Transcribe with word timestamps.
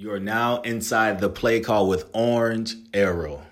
You 0.00 0.10
are 0.12 0.18
now 0.18 0.62
inside 0.62 1.20
the 1.20 1.28
play 1.28 1.60
call 1.60 1.86
with 1.86 2.08
Orange 2.14 2.74
Arrow. 2.94 3.42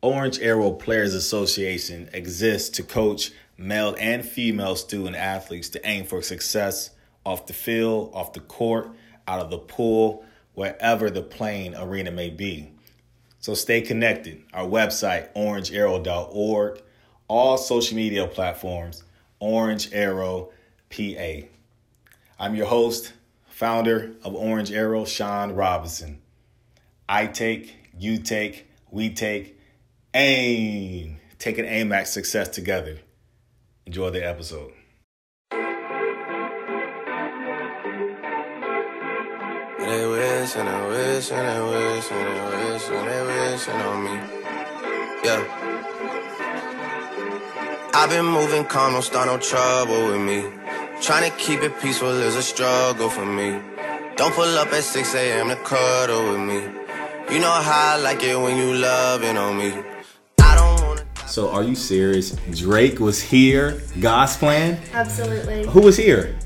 Orange 0.00 0.38
Arrow 0.38 0.70
Players 0.70 1.12
Association 1.12 2.08
exists 2.12 2.68
to 2.76 2.84
coach 2.84 3.32
male 3.58 3.96
and 3.98 4.24
female 4.24 4.76
student 4.76 5.16
athletes 5.16 5.68
to 5.70 5.84
aim 5.84 6.04
for 6.04 6.22
success 6.22 6.90
off 7.26 7.46
the 7.48 7.52
field, 7.52 8.12
off 8.14 8.32
the 8.32 8.38
court, 8.38 8.90
out 9.26 9.40
of 9.40 9.50
the 9.50 9.58
pool, 9.58 10.24
wherever 10.54 11.10
the 11.10 11.20
playing 11.20 11.74
arena 11.74 12.12
may 12.12 12.30
be. 12.30 12.70
So 13.40 13.52
stay 13.54 13.80
connected. 13.80 14.40
Our 14.54 14.68
website, 14.68 15.34
orangearrow.org, 15.34 16.80
all 17.26 17.58
social 17.58 17.96
media 17.96 18.28
platforms, 18.28 19.02
Orange 19.40 19.92
Arrow 19.92 20.50
PA. 20.90 21.48
I'm 22.38 22.54
your 22.54 22.66
host, 22.66 23.14
founder 23.52 24.12
of 24.24 24.34
Orange 24.34 24.72
Arrow, 24.72 25.04
Sean 25.04 25.52
Robinson. 25.52 26.20
I 27.08 27.26
take, 27.26 27.76
you 27.98 28.18
take, 28.18 28.66
we 28.90 29.10
take, 29.10 29.58
aim. 30.14 31.18
Take 31.38 31.58
an 31.58 31.66
aim 31.66 31.92
at 31.92 32.08
success 32.08 32.48
together. 32.48 32.98
Enjoy 33.84 34.10
the 34.10 34.26
episode. 34.26 34.72
They 39.78 40.06
wish 40.06 40.56
and 40.56 40.68
they 40.68 40.88
wish 40.88 41.30
and 41.30 41.46
they 41.46 41.60
wish 41.60 42.10
and 42.10 42.26
they 42.26 42.72
wish 42.72 42.88
and 42.88 43.08
they 43.08 43.22
wishing 43.50 43.74
on 43.74 44.04
me. 44.04 44.14
Yeah. 45.24 45.42
I've 47.94 48.08
been 48.08 48.24
moving 48.24 48.64
calm, 48.64 48.94
don't 48.94 49.02
start 49.02 49.26
no 49.26 49.36
trouble 49.38 50.06
with 50.08 50.20
me. 50.22 50.62
Trying 51.02 51.28
to 51.28 51.36
keep 51.36 51.62
it 51.62 51.72
peaceful 51.80 52.10
is 52.10 52.36
a 52.36 52.42
struggle 52.42 53.10
for 53.10 53.26
me. 53.26 53.58
Don't 54.16 54.32
pull 54.34 54.44
up 54.56 54.68
at 54.72 54.84
6 54.84 55.14
a.m. 55.16 55.48
to 55.48 55.56
cuddle 55.56 56.30
with 56.30 56.40
me. 56.40 56.60
You 57.34 57.40
know 57.40 57.50
how 57.50 57.96
I 57.96 58.00
like 58.00 58.22
it 58.22 58.36
when 58.38 58.56
you 58.56 58.74
loving 58.74 59.36
on 59.36 59.58
me. 59.58 59.72
I 60.40 60.54
don't 60.54 60.80
wanna. 60.86 61.04
So, 61.26 61.50
are 61.50 61.64
you 61.64 61.74
serious? 61.74 62.36
Drake 62.52 63.00
was 63.00 63.20
here, 63.20 63.82
God's 64.00 64.36
plan? 64.36 64.80
Absolutely. 64.92 65.66
Who 65.66 65.80
was 65.80 65.96
here? 65.96 66.38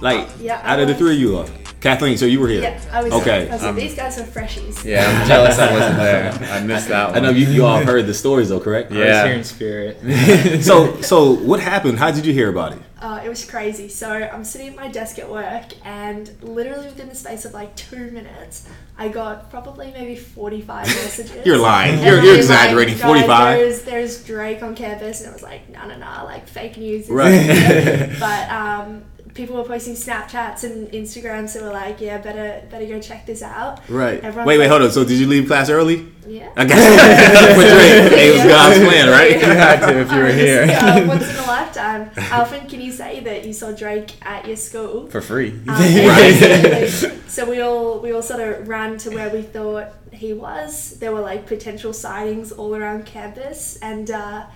Like, 0.00 0.28
Yeah, 0.40 0.60
out 0.62 0.78
of 0.78 0.86
the 0.86 0.94
three 0.94 1.14
of 1.14 1.18
you, 1.20 1.38
uh, 1.38 1.48
Kathleen, 1.80 2.16
so 2.16 2.26
you 2.26 2.38
were 2.38 2.48
here. 2.48 2.62
Yeah, 2.62 2.80
I 2.92 3.02
was. 3.02 3.12
Okay. 3.12 3.48
I 3.48 3.52
was 3.54 3.62
like, 3.62 3.74
these 3.74 3.96
guys 3.96 4.18
are 4.20 4.24
freshies. 4.24 4.84
Yeah, 4.84 5.04
I'm 5.04 5.26
jealous 5.26 5.58
I 5.58 5.72
wasn't 5.72 5.96
there. 5.96 6.32
I 6.52 6.60
missed 6.62 6.88
that 6.88 7.16
I 7.16 7.18
know 7.20 7.30
you, 7.30 7.46
you 7.46 7.64
all 7.66 7.82
heard 7.82 8.06
the 8.06 8.14
stories 8.14 8.50
though, 8.50 8.60
correct? 8.60 8.92
Yeah. 8.92 8.98
I 9.00 9.06
was 9.08 9.24
here 9.24 9.34
in 9.34 9.44
spirit. 9.44 10.62
So, 10.62 11.00
so 11.00 11.32
what 11.34 11.58
happened? 11.60 11.98
How 11.98 12.10
did 12.12 12.24
you 12.24 12.32
hear 12.32 12.48
about 12.48 12.72
it? 12.72 12.78
Uh, 13.04 13.20
it 13.22 13.28
was 13.28 13.44
crazy. 13.44 13.86
So 13.86 14.08
I'm 14.10 14.44
sitting 14.44 14.68
at 14.68 14.76
my 14.76 14.88
desk 14.88 15.18
at 15.18 15.30
work, 15.30 15.74
and 15.84 16.30
literally 16.40 16.86
within 16.86 17.10
the 17.10 17.14
space 17.14 17.44
of 17.44 17.52
like 17.52 17.76
two 17.76 18.10
minutes, 18.10 18.66
I 18.96 19.08
got 19.08 19.50
probably 19.50 19.92
maybe 19.92 20.16
45 20.16 20.86
messages. 20.86 21.44
You're 21.44 21.58
lying. 21.58 21.96
And 21.96 22.06
You're, 22.06 22.22
you're 22.24 22.36
exaggerating. 22.36 22.94
Like, 22.94 23.04
45. 23.04 23.58
There's, 23.58 23.82
there's 23.82 24.24
Drake 24.24 24.62
on 24.62 24.74
campus, 24.74 25.20
and 25.20 25.28
it 25.28 25.32
was 25.34 25.42
like, 25.42 25.68
no, 25.68 25.86
no, 25.86 25.98
no, 25.98 26.24
like 26.24 26.48
fake 26.48 26.78
news. 26.78 27.10
Right. 27.10 28.16
but 28.18 28.48
um, 28.50 29.04
people 29.34 29.56
were 29.56 29.64
posting 29.64 29.94
Snapchats 29.94 30.64
and 30.64 30.88
Instagrams, 30.92 31.50
so 31.50 31.62
we're 31.62 31.72
like, 31.72 32.00
yeah, 32.00 32.18
better, 32.18 32.64
better 32.70 32.86
go 32.86 33.00
check 33.00 33.26
this 33.26 33.42
out. 33.42 33.80
Right. 33.88 34.22
Everyone's 34.22 34.46
Wait, 34.46 34.58
wait, 34.58 34.64
like- 34.64 34.70
hold 34.70 34.82
on. 34.82 34.90
So, 34.90 35.04
did 35.04 35.18
you 35.18 35.26
leave 35.26 35.46
class 35.46 35.68
early? 35.68 36.06
Yeah. 36.26 36.50
I 36.56 36.64
guess 36.64 37.54
for 37.54 37.60
Drake. 37.60 38.12
It 38.22 38.32
was 38.34 38.44
God's 38.44 38.78
plan, 38.78 39.08
right? 39.10 39.32
You 39.32 39.40
had 39.40 39.80
to 39.86 39.98
if 40.00 40.10
you 40.10 40.18
were 40.18 40.32
here. 40.32 40.62
uh, 40.80 41.06
once 41.06 41.28
in 41.28 41.36
a 41.36 41.46
lifetime. 41.46 42.10
How 42.16 42.42
often 42.42 42.66
can 42.66 42.80
you 42.80 42.92
say 42.92 43.20
that 43.20 43.44
you 43.44 43.52
saw 43.52 43.72
Drake 43.72 44.12
at 44.22 44.46
your 44.46 44.56
school? 44.56 45.06
For 45.08 45.20
free. 45.20 45.60
Um, 45.68 45.82
exactly. 45.82 47.18
so 47.28 47.48
we 47.50 47.60
all 47.60 47.98
we 48.00 48.12
all 48.12 48.22
sort 48.22 48.40
of 48.40 48.68
ran 48.68 48.96
to 48.98 49.10
where 49.10 49.28
we 49.28 49.42
thought 49.42 49.92
he 50.12 50.32
was. 50.32 50.98
There 50.98 51.12
were 51.12 51.20
like 51.20 51.46
potential 51.46 51.92
sightings 51.92 52.52
all 52.52 52.74
around 52.74 53.04
campus, 53.04 53.76
and 53.82 54.10
uh, 54.10 54.46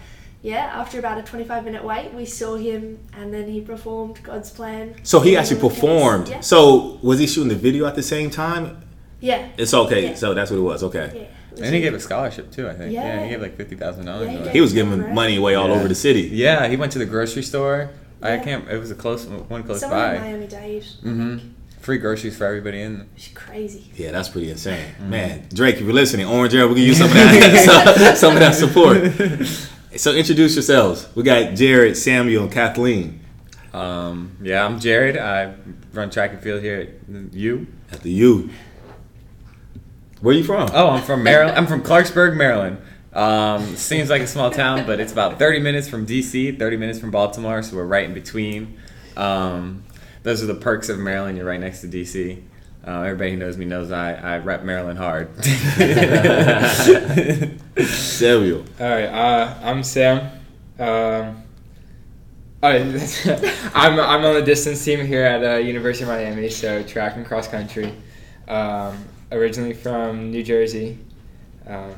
yeah, 0.43 0.71
after 0.81 0.99
about 0.99 1.19
a 1.19 1.23
twenty 1.23 1.45
five 1.45 1.65
minute 1.65 1.85
wait, 1.85 2.13
we 2.15 2.25
saw 2.25 2.55
him, 2.57 2.99
and 3.17 3.33
then 3.35 3.49
he 3.49 3.61
performed 3.61 4.23
God's 4.23 4.51
plan. 4.51 4.95
So 5.03 5.21
he 5.21 5.37
actually 5.37 5.61
performed. 5.61 6.29
Yeah. 6.29 6.41
So 6.41 6.99
was 7.03 7.19
he 7.19 7.27
shooting 7.27 7.49
the 7.49 7.55
video 7.57 7.87
at 7.87 7.95
the 7.95 8.03
same 8.03 8.31
time? 8.31 8.83
yeah. 9.21 9.49
It's 9.57 9.75
okay. 9.75 10.03
Yeah. 10.11 10.15
So 10.15 10.35
that's 10.35 10.51
what 10.51 10.59
it 10.59 10.63
was. 10.63 10.83
Okay. 10.85 11.29
Yeah. 11.57 11.65
And 11.65 11.75
he 11.75 11.81
gave 11.81 11.93
a 11.93 11.99
scholarship 11.99 12.53
too, 12.53 12.69
I 12.69 12.75
think. 12.75 12.93
Yeah, 12.93 13.03
Yeah. 13.17 13.23
he 13.25 13.31
gave 13.31 13.43
like 13.43 13.57
fifty 13.57 13.75
thousand 13.75 14.07
Yeah, 14.07 14.13
dollars. 14.13 14.47
he 14.47 14.51
He 14.51 14.61
was 14.61 14.73
giving 14.73 15.01
Right. 15.03 15.13
money 15.13 15.37
away 15.37 15.57
all 15.57 15.69
Yeah. 15.69 15.75
over 15.75 15.89
the 15.89 15.95
city. 15.97 16.31
Yeah, 16.33 16.69
he 16.69 16.77
went 16.77 16.93
to 16.93 16.99
the 17.01 17.07
grocery 17.07 17.43
store. 17.43 17.91
I 18.23 18.37
can't. 18.39 18.69
It 18.71 18.79
was 18.79 18.91
a 18.93 18.95
close 18.95 19.27
one 19.27 19.63
close 19.65 19.81
Someone 19.81 20.15
in 20.15 20.21
by. 20.21 20.27
Miami 20.29 20.47
Dade. 20.47 20.85
hmm 21.03 21.37
Free 21.81 21.99
groceries 21.99 22.37
for 22.37 22.45
everybody 22.45 22.81
in. 22.83 23.07
She's 23.17 23.33
crazy. 23.35 23.85
Yeah, 23.97 24.11
that's 24.13 24.29
pretty 24.29 24.51
insane, 24.51 24.85
man. 25.09 25.45
Drake, 25.55 25.77
if 25.77 25.83
you're 25.83 25.93
listening, 25.93 26.27
Orange 26.27 26.55
Arrow, 26.55 26.69
we 26.69 26.75
can 26.75 26.85
use 26.85 26.99
some 26.99 27.07
of 27.09 27.15
that, 27.15 28.15
some 28.23 28.35
of 28.35 28.41
that 28.41 28.55
support. 28.55 28.99
So 29.97 30.13
introduce 30.13 30.55
yourselves. 30.55 31.09
We 31.15 31.23
got 31.23 31.55
Jared, 31.55 31.97
Samuel, 31.97 32.45
and 32.45 32.53
Kathleen 32.53 33.21
Um, 33.73 34.37
yeah, 34.43 34.65
I'm 34.65 34.79
Jared. 34.81 35.17
I 35.17 35.55
run 35.93 36.11
track 36.11 36.33
and 36.33 36.41
field 36.41 36.63
here 36.63 36.81
at 37.09 37.35
U. 37.35 37.67
at 37.91 38.01
the 38.01 38.11
U. 38.11 38.51
Where 40.21 40.35
are 40.35 40.39
you 40.39 40.45
from? 40.45 40.69
Oh, 40.73 40.91
I'm 40.91 41.03
from 41.03 41.23
Maryland. 41.23 41.57
I'm 41.57 41.67
from 41.67 41.83
Clarksburg, 41.83 42.37
Maryland. 42.37 42.79
Um, 43.13 43.77
seems 43.77 44.11
like 44.11 44.21
a 44.23 44.27
small 44.27 44.51
town, 44.51 44.85
but 44.87 45.01
it's 45.01 45.13
about 45.13 45.39
30 45.39 45.61
minutes 45.61 45.89
from 45.89 46.07
DC, 46.07 46.59
30 46.59 46.77
minutes 46.77 46.99
from 46.99 47.11
Baltimore, 47.11 47.63
so 47.63 47.77
we're 47.77 47.87
right 47.87 48.05
in 48.05 48.15
between. 48.15 48.79
Um, 49.17 49.85
those 50.23 50.43
are 50.43 50.47
the 50.47 50.55
perks 50.55 50.89
of 50.89 50.99
Maryland. 50.99 51.39
You're 51.39 51.47
right 51.47 51.61
next 51.61 51.81
to 51.81 51.89
DC. 51.89 52.43
Uh, 52.87 53.03
everybody 53.03 53.33
who 53.33 53.37
knows 53.37 53.57
me 53.57 53.65
knows 53.65 53.91
I, 53.93 54.15
I 54.15 54.39
rep 54.39 54.65
Maryland 54.65 54.99
hard. 54.99 55.29
Samuel. 57.85 58.65
All 58.81 58.89
right, 58.89 59.07
uh, 59.07 59.55
I'm 59.63 59.83
Sam. 59.83 60.21
Um, 60.79 61.43
all 62.63 62.71
right, 62.71 62.81
I'm, 63.75 64.01
I'm 64.01 64.25
on 64.25 64.35
the 64.35 64.43
distance 64.43 64.85
team 64.85 65.07
here 65.07 65.25
at 65.25 65.45
uh, 65.45 65.57
University 65.59 66.05
of 66.05 66.09
Miami, 66.09 66.49
so 66.49 66.83
track 66.83 67.17
and 67.17 67.27
cross 67.27 67.47
country. 67.47 67.93
Um, 68.47 69.05
originally 69.31 69.75
from 69.75 70.31
New 70.31 70.43
Jersey, 70.43 70.99
um, 71.67 71.95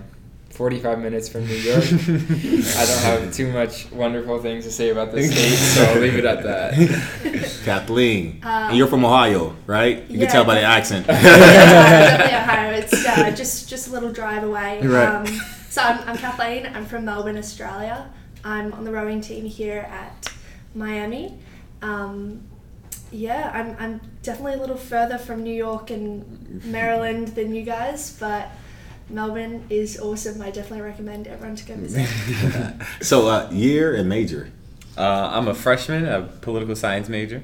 45 0.50 0.99
minutes 0.99 1.28
from 1.28 1.47
New 1.47 1.55
York. 1.55 1.84
I 1.84 1.88
don't 1.88 3.03
have 3.03 3.33
too 3.34 3.53
much 3.53 3.91
wonderful 3.93 4.43
things 4.43 4.65
to 4.65 4.71
say 4.71 4.91
about 4.91 5.12
the 5.12 5.22
state, 5.27 5.56
so 5.56 5.84
I'll 5.84 6.00
leave 6.00 6.16
it 6.16 6.25
at 6.25 6.43
that. 6.43 7.61
Kathleen. 7.65 8.41
And 8.43 8.77
you're 8.77 8.88
from 8.88 9.05
Ohio, 9.05 9.56
right? 9.66 10.09
You 10.11 10.19
can 10.19 10.28
tell 10.28 10.44
by 10.44 10.56
the 10.56 10.61
definitely. 10.62 11.05
accent. 11.05 11.06
yeah, 11.09 12.16
definitely 12.16 12.37
Ohio. 12.37 12.71
It's 12.72 13.06
uh, 13.06 13.31
just 13.31 13.69
just 13.69 13.88
a 13.88 13.93
little 13.93 14.12
drive 14.12 14.43
away. 14.43 14.81
Right. 14.83 15.06
Um, 15.06 15.27
so 15.69 15.83
I'm, 15.83 16.00
I'm 16.09 16.16
Kathleen. 16.16 16.67
I'm 16.75 16.84
from 16.84 17.05
Melbourne, 17.05 17.38
Australia. 17.38 18.11
I'm 18.44 18.72
on 18.72 18.84
the 18.84 18.91
rowing 18.93 19.21
team 19.21 19.44
here 19.44 19.87
at 19.91 20.32
Miami. 20.75 21.38
Um, 21.82 22.43
yeah, 23.12 23.50
I'm, 23.55 23.77
I'm 23.78 24.00
definitely 24.22 24.55
a 24.55 24.59
little 24.59 24.77
further 24.77 25.19
from 25.19 25.43
New 25.43 25.55
York 25.55 25.91
and 25.91 26.65
Maryland 26.65 27.28
than 27.28 27.55
you 27.55 27.62
guys, 27.62 28.17
but 28.19 28.50
Melbourne 29.10 29.65
is 29.71 29.98
awesome. 30.00 30.41
I 30.43 30.50
definitely 30.50 30.82
recommend 30.82 31.26
everyone 31.26 31.56
to 31.56 31.65
go 31.66 31.75
visit. 31.76 32.06
so 33.03 33.28
uh, 33.28 33.48
year 33.50 33.94
and 33.94 34.09
major. 34.09 34.50
uh, 34.97 35.31
I'm 35.32 35.48
a 35.48 35.54
freshman, 35.54 36.06
a 36.06 36.22
political 36.22 36.76
science 36.76 37.09
major. 37.09 37.43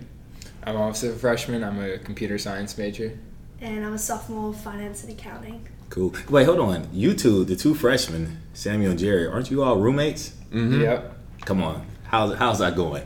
I'm 0.65 0.76
also 0.76 1.10
a 1.12 1.15
freshman. 1.15 1.62
I'm 1.65 1.78
a 1.81 1.99
computer 1.99 2.38
science 2.38 2.76
major. 2.78 3.19
and 3.60 3.84
I'm 3.87 3.94
a 3.94 3.99
sophomore, 3.99 4.53
finance 4.53 5.03
and 5.05 5.12
accounting. 5.12 5.66
Cool. 5.91 6.12
Wait, 6.28 6.44
hold 6.44 6.59
on. 6.60 6.88
You 6.93 7.15
two, 7.15 7.44
the 7.44 7.55
two 7.56 7.75
freshmen, 7.75 8.41
Samuel 8.55 8.91
and 8.91 8.99
Jerry, 8.99 9.26
aren't 9.28 9.50
you 9.50 9.62
all 9.62 9.76
roommates? 9.76 10.32
Mm-hmm. 10.50 10.81
Yep. 10.82 11.16
Come 11.44 11.62
on. 11.62 11.87
How's 12.05 12.37
how's 12.37 12.59
that 12.59 12.75
going? 12.76 13.05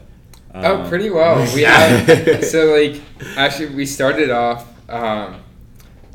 Oh, 0.55 0.87
pretty 0.89 1.11
well. 1.11 1.37
We 1.55 1.63
have 1.63 2.45
so 2.45 2.75
like 2.75 3.01
actually 3.37 3.75
we 3.75 3.85
started 3.87 4.31
off. 4.31 4.67
Um, 4.91 5.43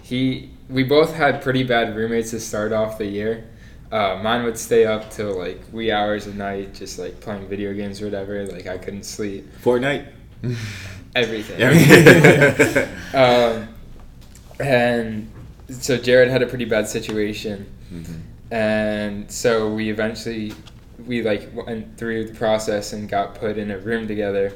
he 0.02 0.50
we 0.70 0.84
both 0.84 1.14
had 1.14 1.42
pretty 1.42 1.64
bad 1.64 1.96
roommates 1.96 2.32
to 2.32 2.40
start 2.40 2.74
off 2.74 2.98
the 2.98 3.06
year. 3.06 3.46
Uh, 3.92 4.20
mine 4.22 4.44
would 4.44 4.58
stay 4.58 4.86
up 4.86 5.12
till 5.12 5.38
like 5.38 5.62
wee 5.72 5.92
hours 5.92 6.28
of 6.28 6.36
night, 6.36 6.74
just 6.74 6.98
like 6.98 7.20
playing 7.22 7.48
video 7.48 7.74
games 7.74 8.02
or 8.02 8.06
whatever. 8.06 8.46
Like 8.48 8.68
I 8.68 8.78
couldn't 8.78 9.04
sleep. 9.04 9.48
Fortnite? 9.64 10.08
Everything. 11.16 12.90
Um, 13.16 13.70
and 14.60 15.32
so 15.70 15.98
Jared 15.98 16.30
had 16.30 16.42
a 16.42 16.48
pretty 16.48 16.66
bad 16.66 16.86
situation, 16.90 17.66
and 18.52 19.32
so 19.32 19.74
we 19.74 19.90
eventually 19.90 20.54
we 21.06 21.22
like 21.22 21.50
went 21.54 21.98
through 21.98 22.26
the 22.26 22.34
process 22.36 22.92
and 22.92 23.08
got 23.08 23.36
put 23.36 23.58
in 23.58 23.72
a 23.72 23.78
room 23.78 24.06
together. 24.08 24.52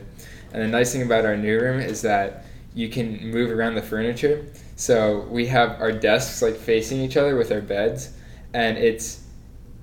And 0.52 0.62
the 0.62 0.68
nice 0.68 0.92
thing 0.92 1.04
about 1.04 1.26
our 1.26 1.38
new 1.38 1.58
room 1.60 1.80
is 1.80 2.02
that 2.02 2.44
you 2.74 2.90
can 2.90 3.30
move 3.32 3.52
around 3.52 3.76
the 3.76 3.82
furniture. 3.82 4.46
So 4.76 5.22
we 5.30 5.48
have 5.48 5.80
our 5.82 5.92
desks 5.92 6.42
like 6.42 6.56
facing 6.56 7.02
each 7.02 7.18
other 7.18 7.36
with 7.36 7.52
our 7.52 7.62
beds, 7.62 8.12
and 8.54 8.78
it's 8.78 9.24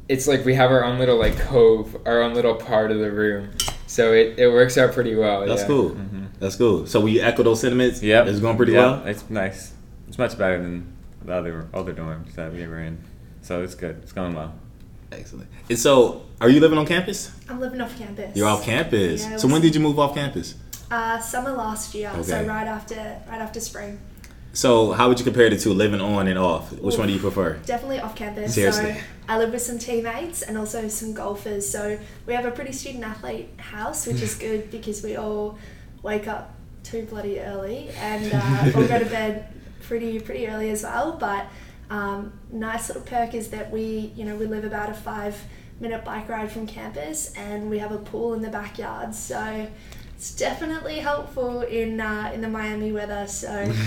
it's 0.08 0.28
like 0.28 0.44
we 0.44 0.54
have 0.54 0.70
our 0.70 0.84
own 0.84 0.98
little 0.98 1.16
like 1.18 1.36
cove, 1.38 1.96
our 2.06 2.22
own 2.22 2.32
little 2.34 2.54
part 2.54 2.90
of 2.90 2.98
the 2.98 3.10
room. 3.10 3.50
So 3.88 4.12
it, 4.12 4.38
it 4.38 4.48
works 4.48 4.78
out 4.78 4.92
pretty 4.92 5.14
well. 5.14 5.46
That's 5.46 5.62
yeah. 5.62 5.66
cool. 5.66 5.90
Mhm. 5.90 6.26
That's 6.40 6.56
cool. 6.56 6.86
So 6.86 7.00
will 7.00 7.08
you 7.08 7.22
echo 7.22 7.42
those 7.42 7.60
sentiments? 7.60 8.02
Yeah, 8.02 8.24
It's 8.24 8.40
going 8.40 8.56
pretty 8.56 8.72
Yep, 8.72 8.80
well? 8.82 9.06
It's 9.06 9.28
nice. 9.30 9.72
it's 10.08 10.18
much 10.18 10.36
better 10.38 10.60
than 10.60 10.92
the 11.24 11.32
other 11.32 11.68
other 11.74 11.92
dorms 11.94 12.34
that 12.34 12.52
we 12.52 12.66
were 12.66 12.80
in. 12.80 12.98
So 13.42 13.62
it's 13.62 13.74
good. 13.74 13.98
It's 14.02 14.12
going 14.12 14.34
well. 14.34 14.54
Excellent. 15.12 15.48
And 15.70 15.78
so, 15.78 16.22
are 16.40 16.48
you 16.48 16.58
living 16.60 16.78
on 16.78 16.84
campus? 16.86 17.30
I'm 17.48 17.60
living 17.60 17.80
off 17.80 17.96
campus. 17.96 18.36
You're 18.36 18.48
off 18.48 18.64
campus. 18.64 19.22
Yeah, 19.22 19.36
so 19.36 19.46
was- 19.46 19.52
when 19.52 19.62
did 19.62 19.74
you 19.74 19.80
move 19.80 19.98
off 20.00 20.14
campus? 20.14 20.56
Uh, 20.90 21.18
summer 21.18 21.50
last 21.50 21.94
year, 21.94 22.12
so 22.22 22.44
right 22.44 22.66
after 22.66 22.94
right 23.28 23.40
after 23.40 23.60
spring. 23.60 23.98
So 24.52 24.92
how 24.92 25.08
would 25.08 25.18
you 25.18 25.24
compare 25.24 25.50
the 25.50 25.58
two, 25.58 25.74
living 25.74 26.00
on 26.00 26.28
and 26.28 26.38
off? 26.38 26.72
Which 26.72 26.96
one 26.96 27.08
do 27.08 27.12
you 27.12 27.18
prefer? 27.18 27.54
Definitely 27.66 28.00
off 28.00 28.14
campus. 28.14 28.54
Seriously. 28.54 28.94
So 28.94 29.00
I 29.28 29.36
live 29.36 29.52
with 29.52 29.60
some 29.60 29.78
teammates 29.78 30.40
and 30.40 30.56
also 30.56 30.88
some 30.88 31.12
golfers. 31.12 31.68
So 31.68 31.98
we 32.24 32.32
have 32.32 32.46
a 32.46 32.50
pretty 32.50 32.72
student 32.72 33.04
athlete 33.04 33.50
house, 33.58 34.06
which 34.06 34.22
is 34.22 34.34
good 34.34 34.70
because 34.76 35.02
we 35.02 35.16
all 35.16 35.58
wake 36.02 36.26
up 36.26 36.54
too 36.84 37.04
bloody 37.04 37.40
early 37.40 37.90
and 37.98 38.32
uh, 38.32 38.72
all 38.80 38.86
go 38.86 38.98
to 38.98 39.04
bed 39.04 39.52
pretty 39.82 40.20
pretty 40.20 40.48
early 40.48 40.70
as 40.70 40.84
well. 40.84 41.18
But 41.18 41.46
um, 41.90 42.32
nice 42.50 42.88
little 42.88 43.02
perk 43.02 43.34
is 43.34 43.50
that 43.50 43.70
we 43.70 44.12
you 44.16 44.24
know 44.24 44.36
we 44.36 44.46
live 44.46 44.64
about 44.64 44.88
a 44.88 44.94
five 44.94 45.36
minute 45.81 46.05
bike 46.05 46.28
ride 46.28 46.50
from 46.50 46.67
campus 46.67 47.32
and 47.34 47.69
we 47.69 47.78
have 47.78 47.93
a 47.93 47.99
pool 47.99 48.34
in 48.34 48.43
the 48.43 48.50
backyard. 48.50 49.14
So 49.14 49.69
it's 50.14 50.34
definitely 50.34 51.00
helpful 51.00 51.62
in 51.62 52.00
uh, 52.00 52.31
in 52.34 52.40
the 52.40 52.49
Miami 52.49 52.93
weather. 52.93 53.26
So. 53.26 53.73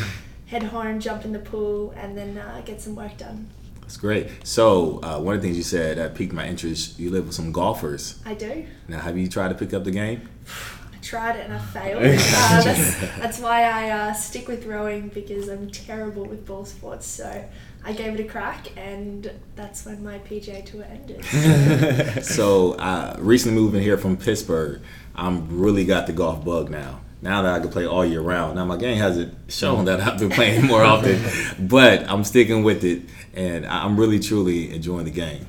Head 0.50 0.63
home, 0.63 1.00
jump 1.00 1.25
in 1.25 1.31
the 1.31 1.38
pool, 1.38 1.94
and 1.95 2.18
then 2.18 2.39
uh, 2.39 2.63
get 2.65 2.81
some 2.81 2.95
work 2.95 3.15
done. 3.18 3.47
That's 3.89 3.97
great. 3.97 4.30
So 4.44 5.00
uh, 5.03 5.19
one 5.19 5.36
of 5.36 5.41
the 5.41 5.47
things 5.47 5.57
you 5.57 5.63
said 5.63 5.97
that 5.97 6.13
piqued 6.13 6.31
my 6.31 6.47
interest. 6.47 7.00
You 7.00 7.09
live 7.09 7.25
with 7.25 7.36
some 7.36 7.51
golfers. 7.51 8.19
I 8.24 8.35
do. 8.35 8.65
Now, 8.88 9.00
have 9.00 9.18
you 9.18 9.27
tried 9.27 9.50
to 9.50 9.56
pick 9.56 9.74
up 9.74 9.83
the 9.83 9.89
game? 9.89 10.30
I 10.94 10.97
tried 11.01 11.38
it 11.38 11.45
and 11.45 11.53
I 11.53 11.57
failed. 11.57 12.03
uh, 12.03 12.62
that's, 12.63 13.00
that's 13.18 13.39
why 13.39 13.63
I 13.63 13.89
uh, 13.89 14.13
stick 14.13 14.47
with 14.47 14.65
rowing 14.65 15.09
because 15.09 15.47
I'm 15.47 15.71
terrible 15.71 16.25
with 16.25 16.45
ball 16.45 16.65
sports. 16.65 17.07
So 17.07 17.45
I 17.83 17.93
gave 17.93 18.13
it 18.13 18.19
a 18.19 18.23
crack, 18.23 18.67
and 18.77 19.31
that's 19.55 19.85
when 19.85 20.03
my 20.03 20.19
PGA 20.19 20.65
tour 20.65 20.83
ended. 20.83 22.23
so 22.23 22.73
uh, 22.73 23.15
recently 23.19 23.59
moving 23.59 23.81
here 23.81 23.97
from 23.97 24.17
Pittsburgh, 24.17 24.81
I'm 25.15 25.59
really 25.59 25.85
got 25.85 26.07
the 26.07 26.13
golf 26.13 26.43
bug 26.43 26.69
now. 26.69 27.01
Now 27.21 27.41
that 27.41 27.53
I 27.53 27.59
can 27.59 27.69
play 27.69 27.85
all 27.85 28.05
year 28.05 28.21
round. 28.21 28.55
Now 28.55 28.65
my 28.65 28.77
game 28.77 28.97
hasn't 28.97 29.33
shown 29.51 29.85
that 29.85 29.99
I've 29.99 30.19
been 30.19 30.29
playing 30.29 30.65
more 30.65 30.83
often, 30.83 31.21
but 31.67 32.09
I'm 32.09 32.23
sticking 32.23 32.63
with 32.63 32.83
it, 32.83 33.03
and 33.33 33.65
I'm 33.65 33.99
really 33.99 34.19
truly 34.19 34.73
enjoying 34.73 35.05
the 35.05 35.11
game. 35.11 35.45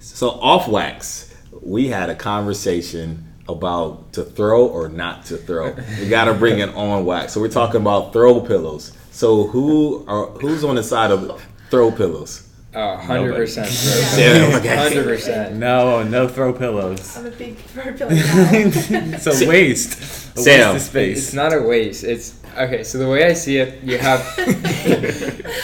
So 0.00 0.30
off 0.30 0.68
wax, 0.68 1.34
we 1.60 1.88
had 1.88 2.10
a 2.10 2.14
conversation 2.14 3.24
about 3.48 4.12
to 4.12 4.24
throw 4.24 4.66
or 4.66 4.88
not 4.88 5.24
to 5.26 5.36
throw. 5.36 5.74
We 5.98 6.08
got 6.08 6.26
to 6.26 6.34
bring 6.34 6.58
it 6.58 6.68
on 6.70 7.04
wax. 7.04 7.32
So 7.32 7.40
we're 7.40 7.48
talking 7.48 7.80
about 7.80 8.12
throw 8.12 8.40
pillows. 8.40 8.92
So 9.10 9.48
who 9.48 10.04
are 10.06 10.26
who's 10.26 10.62
on 10.64 10.76
the 10.76 10.82
side 10.82 11.10
of 11.10 11.42
throw 11.70 11.90
pillows? 11.90 12.44
Oh, 12.74 13.00
100% 13.02 14.18
Yeah, 14.18 14.56
okay. 14.58 14.76
100%. 14.76 15.52
No, 15.58 16.02
no 16.02 16.28
throw 16.28 16.52
pillows. 16.52 17.16
I'm 17.16 17.26
a 17.26 17.30
big 17.30 17.56
throw 17.56 17.92
pillow 17.92 18.10
guy. 18.10 18.50
it's 19.14 19.26
a 19.26 19.48
waste. 19.48 19.98
A 20.36 20.40
Sam. 20.40 20.74
waste 20.74 20.76
of 20.76 20.82
space. 20.90 21.18
It's 21.18 21.32
not 21.34 21.52
a 21.54 21.62
waste. 21.62 22.04
It's 22.04 22.38
okay. 22.56 22.84
So 22.84 22.98
the 22.98 23.08
way 23.08 23.24
I 23.24 23.32
see 23.32 23.56
it, 23.58 23.82
you 23.82 23.98
have 23.98 24.20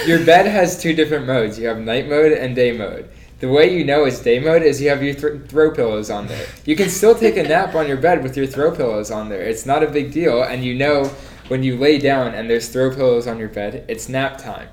your 0.07 0.25
bed 0.25 0.47
has 0.47 0.81
two 0.81 0.95
different 0.95 1.27
modes. 1.27 1.59
You 1.59 1.69
have 1.69 1.79
night 1.79 2.09
mode 2.09 2.33
and 2.33 2.57
day 2.57 2.73
mode. 2.73 3.09
The 3.41 3.49
way 3.51 3.77
you 3.77 3.85
know 3.85 4.05
it's 4.07 4.21
day 4.21 4.39
mode 4.41 4.63
is 4.63 4.81
you 4.81 4.89
have 4.89 5.03
your 5.03 5.15
th- 5.15 5.49
throw 5.49 5.71
pillows 5.71 6.09
on 6.09 6.27
there. 6.29 6.47
You 6.65 6.75
can 6.75 6.89
still 6.89 7.15
take 7.15 7.37
a 7.37 7.43
nap 7.43 7.75
on 7.75 7.87
your 7.87 7.99
bed 7.99 8.23
with 8.23 8.37
your 8.37 8.47
throw 8.47 8.75
pillows 8.75 9.11
on 9.11 9.29
there. 9.29 9.43
It's 9.43 9.67
not 9.67 9.83
a 9.83 9.87
big 9.89 10.13
deal, 10.13 10.43
and 10.43 10.65
you 10.65 10.75
know 10.75 11.11
when 11.49 11.63
you 11.63 11.77
lay 11.77 11.99
down 11.99 12.33
and 12.35 12.49
there's 12.49 12.69
throw 12.71 12.95
pillows 12.95 13.27
on 13.27 13.39
your 13.39 13.51
bed, 13.51 13.85
it's 13.89 14.09
nap 14.09 14.39
time. 14.39 14.69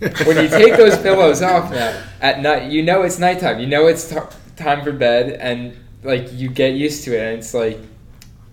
when 0.26 0.36
you 0.36 0.48
take 0.48 0.76
those 0.76 0.98
pillows 0.98 1.42
off 1.42 1.70
now 1.70 2.02
at 2.20 2.40
night, 2.40 2.70
you 2.70 2.82
know 2.82 3.02
it's 3.02 3.18
nighttime. 3.18 3.60
You 3.60 3.66
know 3.66 3.86
it's 3.86 4.10
t- 4.10 4.16
time 4.56 4.82
for 4.82 4.92
bed, 4.92 5.38
and 5.40 5.76
like 6.02 6.32
you 6.32 6.48
get 6.48 6.74
used 6.74 7.04
to 7.04 7.16
it, 7.16 7.20
and 7.20 7.38
it's 7.38 7.54
like 7.54 7.78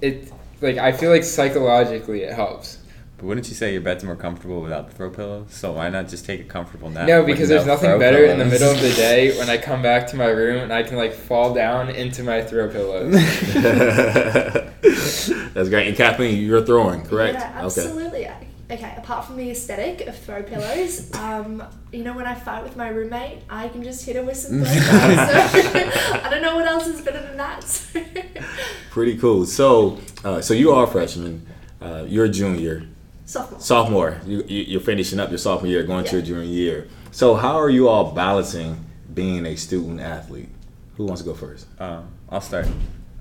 it. 0.01 0.31
Like 0.61 0.77
I 0.77 0.91
feel 0.91 1.09
like 1.09 1.23
psychologically 1.23 2.21
it 2.21 2.33
helps. 2.33 2.77
But 3.17 3.27
wouldn't 3.27 3.47
you 3.49 3.53
say 3.53 3.71
your 3.71 3.81
bed's 3.81 4.03
more 4.03 4.15
comfortable 4.15 4.61
without 4.61 4.89
the 4.89 4.95
throw 4.95 5.11
pillows? 5.11 5.47
So 5.51 5.73
why 5.73 5.89
not 5.89 6.07
just 6.07 6.25
take 6.25 6.41
a 6.41 6.43
comfortable 6.43 6.89
nap? 6.89 7.07
No, 7.07 7.23
because 7.23 7.49
there's 7.49 7.67
no 7.67 7.73
nothing 7.73 7.91
throw 7.91 7.99
better 7.99 8.25
in 8.25 8.39
the 8.39 8.45
middle 8.45 8.71
of 8.71 8.81
the 8.81 8.91
day 8.93 9.37
when 9.37 9.47
I 9.47 9.57
come 9.57 9.83
back 9.83 10.07
to 10.07 10.15
my 10.15 10.27
room 10.27 10.63
and 10.63 10.73
I 10.73 10.81
can 10.81 10.97
like 10.97 11.13
fall 11.13 11.53
down 11.53 11.89
into 11.89 12.23
my 12.23 12.41
throw 12.41 12.67
pillows. 12.67 13.13
That's 15.53 15.69
great. 15.69 15.87
And 15.87 15.95
Kathleen, 15.95 16.43
you're 16.43 16.65
throwing, 16.65 17.03
correct? 17.03 17.37
Yeah, 17.37 17.61
absolutely. 17.63 18.25
Okay, 18.25 18.47
apart 18.79 19.25
from 19.25 19.37
the 19.37 19.51
aesthetic 19.51 20.07
of 20.07 20.17
throw 20.17 20.43
pillows, 20.43 21.13
um, 21.15 21.63
you 21.91 22.03
know, 22.03 22.13
when 22.13 22.25
I 22.25 22.35
fight 22.35 22.63
with 22.63 22.77
my 22.77 22.89
roommate, 22.89 23.39
I 23.49 23.67
can 23.67 23.83
just 23.83 24.05
hit 24.05 24.15
her 24.15 24.23
with 24.23 24.37
some 24.37 24.63
throw 24.63 24.65
pillows. 24.73 25.29
So 25.53 25.91
I 26.23 26.27
don't 26.29 26.41
know 26.41 26.55
what 26.55 26.67
else 26.67 26.87
is 26.87 27.01
better 27.01 27.21
than 27.21 27.37
that. 27.37 27.63
so. 27.63 28.01
Pretty 28.91 29.17
cool. 29.17 29.45
So, 29.45 29.99
uh, 30.23 30.41
so 30.41 30.53
you 30.53 30.71
are 30.71 30.85
a 30.85 30.87
freshman. 30.87 31.45
Uh, 31.81 32.05
you're 32.07 32.25
a 32.25 32.29
junior, 32.29 32.83
Sophomore. 33.25 33.59
sophomore. 33.59 34.21
You, 34.25 34.43
you 34.47 34.63
you're 34.63 34.81
finishing 34.81 35.19
up 35.19 35.29
your 35.29 35.37
sophomore 35.39 35.67
year, 35.69 35.83
going 35.83 36.05
to 36.05 36.11
your 36.17 36.21
junior 36.21 36.43
year. 36.43 36.87
So, 37.11 37.35
how 37.35 37.55
are 37.59 37.69
you 37.69 37.87
all 37.89 38.11
balancing 38.11 38.85
being 39.13 39.45
a 39.45 39.55
student 39.55 39.99
athlete? 39.99 40.49
Who 40.97 41.05
wants 41.05 41.21
to 41.23 41.27
go 41.27 41.33
first? 41.33 41.67
Um, 41.79 42.07
I'll 42.29 42.41
start. 42.41 42.67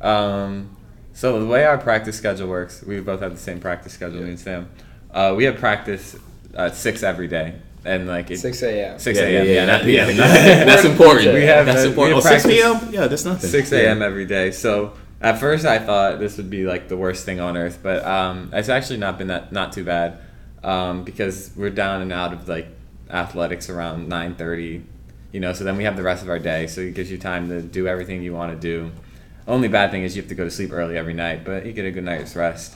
Um, 0.00 0.76
so 1.12 1.38
the 1.38 1.46
way 1.46 1.64
our 1.64 1.78
practice 1.78 2.16
schedule 2.16 2.48
works, 2.48 2.82
we 2.82 3.00
both 3.00 3.20
have 3.20 3.32
the 3.32 3.38
same 3.40 3.60
practice 3.60 3.92
schedule, 3.92 4.20
me 4.22 4.30
and 4.30 4.40
Sam. 4.40 4.70
Uh, 5.12 5.34
we 5.36 5.44
have 5.44 5.56
practice 5.56 6.16
at 6.54 6.74
six 6.74 7.02
every 7.02 7.28
day, 7.28 7.54
and 7.84 8.06
like 8.06 8.30
it, 8.30 8.38
6 8.38 8.62
a.m. 8.62 8.98
6 8.98 9.18
a.m. 9.18 9.46
yeah, 9.46 9.52
yeah, 9.52 9.64
not 9.66 9.82
that- 9.82 9.90
yeah, 9.90 10.06
that's 10.64 10.84
important. 10.84 11.34
We 11.34 11.42
have, 11.42 11.66
that's 11.66 11.84
uh, 11.84 11.88
important. 11.88 12.16
we 12.16 12.28
Oh, 12.28 12.32
have 12.32 12.42
6 12.42 12.54
p.m. 12.54 12.92
Yeah, 12.92 13.06
that's 13.06 13.24
nothing. 13.24 13.50
6 13.50 13.72
a.m. 13.72 14.02
every 14.02 14.24
day. 14.26 14.50
So 14.50 14.92
at 15.20 15.38
first 15.38 15.64
I 15.66 15.78
thought 15.78 16.18
this 16.20 16.36
would 16.36 16.50
be 16.50 16.64
like 16.64 16.88
the 16.88 16.96
worst 16.96 17.24
thing 17.24 17.40
on 17.40 17.56
earth, 17.56 17.80
but 17.82 18.04
um, 18.04 18.50
it's 18.52 18.68
actually 18.68 18.98
not 18.98 19.18
been 19.18 19.28
that 19.28 19.52
not 19.52 19.72
too 19.72 19.84
bad 19.84 20.18
um, 20.62 21.04
because 21.04 21.50
we're 21.56 21.70
down 21.70 22.02
and 22.02 22.12
out 22.12 22.32
of 22.32 22.48
like 22.48 22.68
athletics 23.10 23.68
around 23.68 24.08
9:30. 24.08 24.82
You 25.32 25.38
know, 25.40 25.52
so 25.52 25.62
then 25.64 25.76
we 25.76 25.84
have 25.84 25.96
the 25.96 26.02
rest 26.02 26.22
of 26.22 26.28
our 26.28 26.40
day, 26.40 26.66
so 26.66 26.80
it 26.80 26.94
gives 26.94 27.10
you 27.10 27.16
time 27.18 27.48
to 27.50 27.62
do 27.62 27.86
everything 27.86 28.22
you 28.22 28.32
want 28.34 28.52
to 28.52 28.58
do. 28.58 28.90
Only 29.46 29.68
bad 29.68 29.90
thing 29.92 30.02
is 30.02 30.16
you 30.16 30.22
have 30.22 30.28
to 30.28 30.34
go 30.34 30.44
to 30.44 30.50
sleep 30.50 30.72
early 30.72 30.96
every 30.98 31.14
night, 31.14 31.44
but 31.44 31.64
you 31.66 31.72
get 31.72 31.84
a 31.84 31.90
good 31.92 32.04
night's 32.04 32.34
rest. 32.34 32.74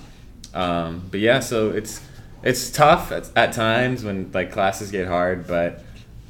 Um, 0.55 1.03
but 1.11 1.19
yeah, 1.21 1.41
so 1.41 1.71
it's 1.71 2.01
it's 2.45 2.71
tough 2.71 3.11
at, 3.11 3.31
at 3.37 3.53
times 3.53 4.05
when 4.05 4.31
like 4.33 4.53
classes 4.53 4.91
get 4.91 5.09
hard, 5.09 5.47
but 5.47 5.83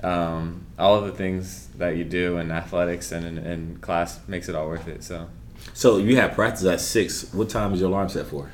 um, 0.03 0.65
all 0.79 0.95
of 0.97 1.05
the 1.07 1.13
things 1.13 1.67
that 1.79 1.97
you 1.97 2.05
do 2.05 2.39
in 2.39 2.51
athletics 2.51 3.13
and 3.13 3.27
in, 3.27 3.39
in 3.39 3.77
class 3.79 4.21
makes 4.29 4.49
it 4.49 4.55
all 4.55 4.69
worth 4.69 4.87
it. 4.89 5.03
So 5.05 5.29
So 5.73 5.99
you 5.99 6.17
have 6.17 6.33
practice 6.33 6.65
at 6.65 6.81
six. 6.81 7.33
What 7.35 7.49
time 7.51 7.75
is 7.75 7.81
your 7.81 7.89
alarm 7.91 8.09
set 8.09 8.27
for? 8.27 8.51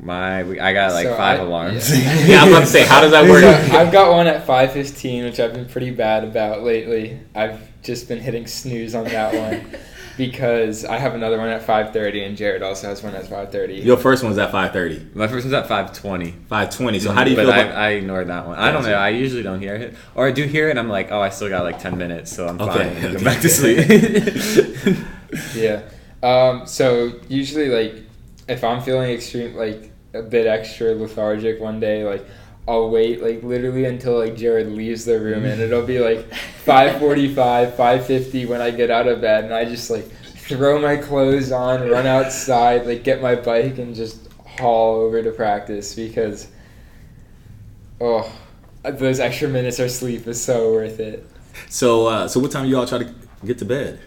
my 0.00 0.40
I 0.40 0.72
got 0.72 0.92
like 0.92 1.06
So 1.06 1.16
five 1.16 1.40
I- 1.40 1.42
alarms. 1.42 1.90
yeah, 2.28 2.42
I'm 2.42 2.48
about 2.48 2.60
to 2.60 2.66
say, 2.66 2.84
how 2.86 3.00
does 3.00 3.10
that 3.10 3.28
work? 3.28 3.42
So 3.42 3.48
I've 3.78 3.92
got 3.92 4.12
one 4.12 4.26
at 4.26 4.46
5:15, 4.46 5.24
which 5.24 5.40
I've 5.40 5.52
been 5.52 5.66
pretty 5.66 5.90
bad 5.90 6.24
about 6.24 6.62
lately. 6.62 7.18
I've 7.34 7.60
just 7.82 8.08
been 8.08 8.18
hitting 8.20 8.46
snooze 8.46 8.94
on 8.94 9.04
that 9.06 9.34
one 9.34 9.66
because 10.16 10.84
I 10.84 10.98
have 10.98 11.14
another 11.14 11.38
one 11.38 11.48
at 11.48 11.62
5:30, 11.66 12.26
and 12.26 12.36
Jared 12.36 12.62
also 12.62 12.88
has 12.88 13.02
one 13.02 13.14
at 13.14 13.24
5:30. 13.24 13.82
Your 13.84 13.96
first 13.96 14.22
one's 14.22 14.38
at 14.38 14.50
5:30, 14.52 15.14
my 15.14 15.26
first 15.26 15.44
one's 15.44 15.54
at 15.54 15.66
five 15.66 15.92
twenty. 15.92 16.34
5:20. 16.50 17.00
So 17.00 17.12
how 17.12 17.24
do 17.24 17.30
you 17.30 17.36
but 17.36 17.46
feel 17.46 17.52
I, 17.52 17.58
about? 17.58 17.74
I 17.76 17.88
ignored 17.90 18.28
that 18.28 18.46
one. 18.46 18.58
I 18.58 18.70
don't 18.72 18.84
know. 18.84 18.94
I 18.94 19.08
usually 19.10 19.42
don't 19.42 19.60
hear 19.60 19.74
it, 19.74 19.94
or 20.14 20.26
I 20.26 20.30
do 20.30 20.44
hear 20.44 20.68
it. 20.68 20.70
and 20.70 20.78
I'm 20.78 20.88
like, 20.88 21.10
oh, 21.10 21.20
I 21.20 21.30
still 21.30 21.48
got 21.48 21.64
like 21.64 21.78
ten 21.78 21.98
minutes, 21.98 22.34
so 22.34 22.46
I'm 22.48 22.60
Okay, 22.60 22.90
fine. 22.94 23.02
Go 23.02 23.08
okay. 23.16 23.24
back 23.24 23.40
to 23.40 23.48
sleep. 23.48 24.96
Yeah. 25.54 25.82
Um, 26.22 26.66
so 26.66 27.12
usually, 27.28 27.68
like, 27.68 28.04
if 28.48 28.62
I'm 28.62 28.80
feeling 28.82 29.10
extreme, 29.10 29.56
like 29.56 29.90
a 30.14 30.22
bit 30.22 30.46
extra 30.46 30.94
lethargic 30.94 31.60
one 31.60 31.80
day, 31.80 32.04
like 32.04 32.24
I'll 32.66 32.88
wait 32.88 33.22
like 33.22 33.42
literally 33.42 33.84
until 33.84 34.18
like 34.18 34.36
Jared 34.36 34.72
leaves 34.72 35.04
the 35.04 35.20
room, 35.20 35.44
and 35.44 35.60
it'll 35.60 35.84
be 35.86 35.98
like 35.98 36.30
5:45, 36.64 37.72
5:50 37.72 38.48
when 38.48 38.60
I 38.60 38.70
get 38.70 38.90
out 38.90 39.06
of 39.06 39.20
bed, 39.20 39.44
and 39.44 39.54
I 39.54 39.64
just 39.64 39.90
like 39.90 40.06
throw 40.08 40.80
my 40.80 40.96
clothes 40.96 41.52
on, 41.52 41.88
run 41.90 42.06
outside, 42.06 42.86
like 42.86 43.04
get 43.04 43.20
my 43.20 43.34
bike, 43.34 43.78
and 43.78 43.94
just 43.94 44.28
haul 44.58 45.00
over 45.00 45.22
to 45.22 45.30
practice 45.30 45.94
because, 45.94 46.48
oh, 48.00 48.30
those 48.82 49.20
extra 49.20 49.48
minutes 49.48 49.78
of 49.78 49.90
sleep 49.90 50.26
is 50.26 50.42
so 50.42 50.72
worth 50.72 51.00
it. 51.00 51.26
So, 51.68 52.06
uh, 52.06 52.28
so 52.28 52.40
what 52.40 52.50
time 52.50 52.66
you 52.66 52.78
all 52.78 52.86
try 52.86 52.98
to 52.98 53.14
get 53.44 53.58
to 53.58 53.64
bed? 53.64 54.00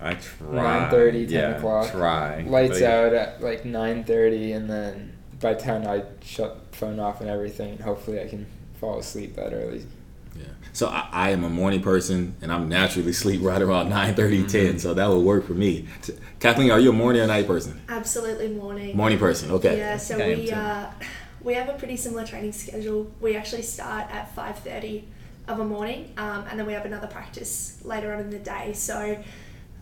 I 0.00 0.14
try. 0.14 0.88
9:30, 0.90 1.12
10 1.12 1.28
yeah, 1.30 1.56
o'clock. 1.56 1.90
Try. 1.90 2.42
lights 2.42 2.80
But- 2.80 2.90
out 2.90 3.12
at 3.14 3.42
like 3.42 3.64
9.30 3.64 4.56
and 4.56 4.68
then 4.68 5.12
by 5.40 5.52
10 5.54 5.86
i 5.86 6.02
shut 6.22 6.63
phone 6.74 6.98
off 7.00 7.20
and 7.20 7.30
everything 7.30 7.70
and 7.72 7.80
hopefully 7.80 8.20
i 8.20 8.26
can 8.26 8.46
fall 8.80 8.98
asleep 8.98 9.34
that 9.36 9.52
early 9.52 9.86
Yeah. 10.36 10.46
So 10.72 10.88
I, 10.88 11.08
I 11.12 11.30
am 11.30 11.44
a 11.44 11.48
morning 11.48 11.80
person, 11.80 12.34
and 12.42 12.50
I'm 12.50 12.68
naturally 12.68 13.12
sleep 13.22 13.40
right 13.40 13.62
around 13.62 13.88
9:30, 13.92 14.48
10. 14.48 14.78
So 14.80 14.92
that 14.92 15.08
would 15.08 15.20
work 15.24 15.46
for 15.46 15.54
me. 15.54 15.86
T- 16.02 16.14
Kathleen, 16.40 16.72
are 16.72 16.80
you 16.80 16.90
a 16.90 16.92
morning 16.92 17.22
or 17.22 17.28
night 17.28 17.46
person? 17.46 17.80
Absolutely 17.88 18.48
morning. 18.48 18.96
Morning 18.96 19.16
person. 19.20 19.52
Okay. 19.52 19.78
Yeah, 19.78 19.96
so 19.96 20.16
Yeah, 20.16 20.24
I 20.24 20.28
am 20.30 20.38
we 20.40 20.50
uh, 20.50 20.86
we 21.40 21.54
have 21.54 21.68
a 21.68 21.74
pretty 21.74 21.96
similar 21.96 22.26
training 22.26 22.50
schedule. 22.52 23.06
We 23.20 23.36
actually 23.36 23.62
start 23.62 24.10
at 24.10 24.34
five 24.34 24.58
thirty 24.58 25.06
of 25.46 25.60
a 25.60 25.64
morning, 25.64 26.12
um, 26.16 26.44
and 26.50 26.58
then 26.58 26.66
we 26.66 26.72
have 26.72 26.84
another 26.86 27.06
practice 27.06 27.78
later 27.84 28.12
on 28.12 28.18
in 28.26 28.30
the 28.30 28.40
day. 28.40 28.72
So, 28.72 29.22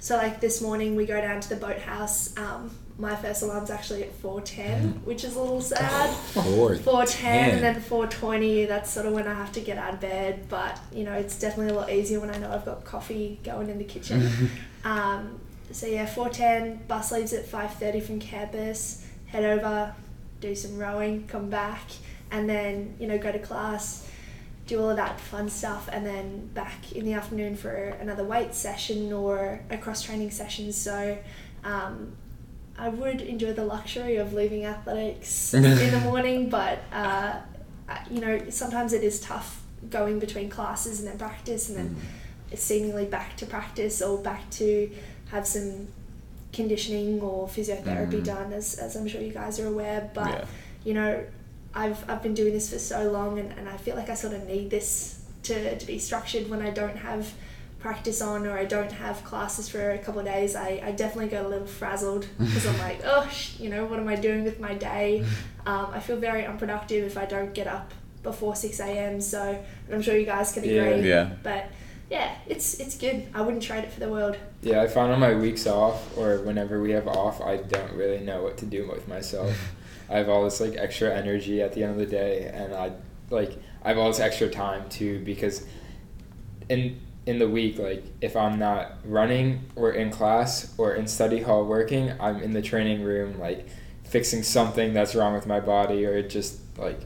so 0.01 0.17
like 0.19 0.41
this 0.41 0.61
morning 0.61 0.97
we 0.97 1.07
go 1.07 1.19
down 1.19 1.41
to 1.41 1.49
the 1.49 1.57
boathouse. 1.57 2.37
Um, 2.37 2.71
my 2.99 3.17
first 3.17 3.43
alarm's 3.43 3.71
actually 3.71 4.03
at 4.03 4.13
four 4.17 4.41
ten, 4.43 5.01
which 5.05 5.25
is 5.25 5.35
a 5.35 5.41
little 5.41 5.61
sad. 5.61 6.11
Four 6.11 6.77
Four 6.77 7.07
ten 7.07 7.49
ten. 7.49 7.51
and 7.55 7.65
then 7.65 7.81
four 7.81 8.07
twenty. 8.07 8.67
That's 8.67 8.91
sort 8.91 9.07
of 9.07 9.13
when 9.13 9.27
I 9.27 9.35
have 9.35 9.53
to 9.53 9.61
get 9.61 9.79
out 9.79 9.95
of 9.95 10.01
bed. 10.01 10.47
But 10.49 10.79
you 10.93 11.05
know, 11.05 11.13
it's 11.13 11.39
definitely 11.39 11.75
a 11.75 11.79
lot 11.79 11.91
easier 11.91 12.21
when 12.21 12.31
I 12.31 12.39
know 12.39 12.53
I've 12.53 12.65
got 12.65 12.85
coffee 12.85 13.41
going 13.43 13.71
in 13.71 13.79
the 13.79 13.85
kitchen. 13.85 14.51
um, 14.85 15.41
so 15.71 15.87
yeah, 15.87 16.07
four 16.07 16.29
ten. 16.29 16.81
Bus 16.87 17.13
leaves 17.13 17.33
at 17.33 17.47
five 17.47 17.75
thirty 17.75 18.01
from 18.01 18.21
campus. 18.21 19.07
Head 19.27 19.45
over, 19.45 19.95
do 20.41 20.55
some 20.55 20.77
rowing, 20.79 21.27
come 21.27 21.49
back, 21.49 21.91
and 22.31 22.49
then 22.49 22.95
you 23.01 23.09
know 23.09 23.17
go 23.17 23.33
to 23.33 23.39
class, 23.39 24.09
do 24.67 24.81
all 24.81 24.91
of 24.91 24.97
that 24.97 25.19
fun 25.19 25.49
stuff, 25.49 25.89
and 25.91 26.05
then 26.05 26.49
back 26.49 26.93
in 26.93 27.07
the 27.07 27.15
afternoon 27.15 27.57
for 27.57 27.73
another 27.73 28.23
weight 28.25 28.55
session 28.55 29.15
or 29.15 29.61
a 29.71 29.79
cross 29.79 30.03
training 30.03 30.31
session. 30.31 30.73
So. 30.75 31.17
Um, 31.65 32.17
I 32.83 32.89
would 32.89 33.21
enjoy 33.21 33.53
the 33.53 33.65
luxury 33.65 34.17
of 34.17 34.33
leaving 34.35 34.65
athletics 34.65 35.55
in 35.55 35.63
the 35.63 36.01
morning, 36.11 36.49
but 36.51 36.81
uh, 36.93 37.35
you 38.11 38.21
know 38.21 38.35
sometimes 38.51 38.93
it 38.93 39.05
is 39.05 39.21
tough 39.21 39.63
going 39.89 40.19
between 40.19 40.49
classes 40.51 40.99
and 41.01 41.09
then 41.09 41.19
practice 41.19 41.69
and 41.69 41.77
then 41.79 41.97
seemingly 42.55 43.05
back 43.07 43.37
to 43.37 43.47
practice 43.47 44.03
or 44.03 44.19
back 44.19 44.49
to 44.51 44.91
have 45.31 45.47
some 45.47 45.89
conditioning 46.53 47.21
or 47.21 47.49
physiotherapy 47.49 48.21
Mhm. 48.21 48.25
done, 48.25 48.53
as, 48.53 48.75
as 48.75 48.97
I'm 48.97 49.07
sure 49.09 49.21
you 49.23 49.33
guys 49.33 49.59
are 49.61 49.69
aware. 49.69 50.11
But 50.13 50.29
Yeah. 50.31 50.45
you 50.85 50.95
know, 50.95 51.25
I've 51.75 52.01
I've 52.11 52.23
been 52.23 52.35
doing 52.35 52.53
this 52.53 52.69
for 52.73 52.79
so 52.79 53.11
long, 53.11 53.39
and, 53.39 53.53
and 53.59 53.69
I 53.69 53.77
feel 53.77 53.97
like 53.97 54.11
I 54.11 54.15
sort 54.25 54.35
of 54.35 54.43
need 54.47 54.71
this 54.71 55.21
to, 55.45 55.55
to 55.79 55.87
be 55.87 55.99
structured 55.99 56.51
when 56.51 56.61
I 56.69 56.71
don't 56.71 56.99
have 57.11 57.33
practice 57.83 58.23
on 58.23 58.47
or 58.47 58.57
I 58.57 58.65
don't 58.65 58.93
have 58.93 59.23
classes 59.25 59.69
for 59.69 59.91
a 59.91 59.99
couple 59.99 60.21
of 60.21 60.27
days. 60.27 60.55
I, 60.55 60.81
I 60.85 60.93
definitely 60.93 61.29
get 61.29 61.45
a 61.45 61.49
little 61.49 61.67
frazzled 61.67 62.27
because 62.39 62.65
I'm 62.67 62.79
like, 62.79 63.01
oh, 63.05 63.29
sh- 63.29 63.59
you 63.59 63.69
know, 63.69 63.85
what 63.85 63.99
am 63.99 64.09
I 64.09 64.15
doing 64.17 64.45
with 64.45 64.61
my 64.61 64.75
day? 64.75 65.25
Um, 65.65 65.91
I 65.93 66.01
feel 66.01 66.17
very 66.17 66.45
unproductive 66.45 67.05
if 67.05 67.17
I 67.17 67.25
don't 67.25 67.55
get 67.55 67.69
up 67.69 67.93
before 68.25 68.57
6 68.57 68.81
a.m. 68.81 69.21
So 69.21 69.41
and 69.87 69.95
I'm 69.95 70.03
sure 70.03 70.17
you 70.17 70.27
guys 70.27 70.51
can 70.53 70.65
agree. 70.65 70.75
Yeah. 70.75 70.97
yeah. 70.97 71.31
But 71.45 71.67
yeah, 72.11 72.35
it's 72.49 72.81
it's 72.81 72.99
good. 72.99 73.29
I 73.33 73.43
wouldn't 73.43 73.63
trade 73.63 73.85
it 73.85 73.93
for 73.93 74.01
the 74.01 74.09
world. 74.09 74.37
Yeah, 74.63 74.83
I 74.83 74.89
find 74.89 75.13
on 75.13 75.21
my 75.21 75.35
weeks 75.35 75.69
off 75.69 76.19
or 76.19 76.39
whenever 76.39 76.83
we 76.83 76.91
have 76.91 77.07
off, 77.07 77.41
I 77.41 77.59
don't 77.59 77.93
really 77.93 78.19
know 78.19 78.43
what 78.43 78.57
to 78.59 78.67
do 78.67 78.89
with 78.89 79.07
myself. 79.07 79.57
I 80.11 80.19
have 80.19 80.29
all 80.29 80.43
this 80.43 80.61
like 80.61 80.77
extra 80.77 81.15
energy 81.15 81.63
at 81.63 81.75
the 81.75 81.85
end 81.85 81.93
of 81.93 81.99
the 81.99 82.07
day, 82.07 82.51
and 82.53 82.75
I 82.75 82.91
like 83.31 83.57
I 83.85 83.91
have 83.91 83.99
all 83.99 84.09
this 84.09 84.19
extra 84.19 84.49
time 84.51 84.89
too 84.89 85.23
because 85.25 85.65
in 86.69 87.01
in 87.27 87.39
the 87.39 87.49
week, 87.49 87.79
like 87.79 88.05
if 88.21 88.37
I'm 88.37 88.59
not 88.59 88.95
running 89.05 89.65
or 89.77 89.93
in 89.93 90.11
class 90.11 90.75
or 90.77 90.95
in 90.95 91.07
study 91.07 91.41
hall 91.41 91.65
working, 91.65 92.13
I'm 92.21 92.43
in 92.43 92.53
the 92.53 92.63
training 92.63 93.03
room 93.03 93.39
like 93.39 93.67
fixing 94.05 94.43
something 94.43 94.93
that's 94.93 95.15
wrong 95.15 95.33
with 95.33 95.47
my 95.47 95.61
body 95.61 96.05
or 96.05 96.23
just 96.23 96.61
like 96.77 97.01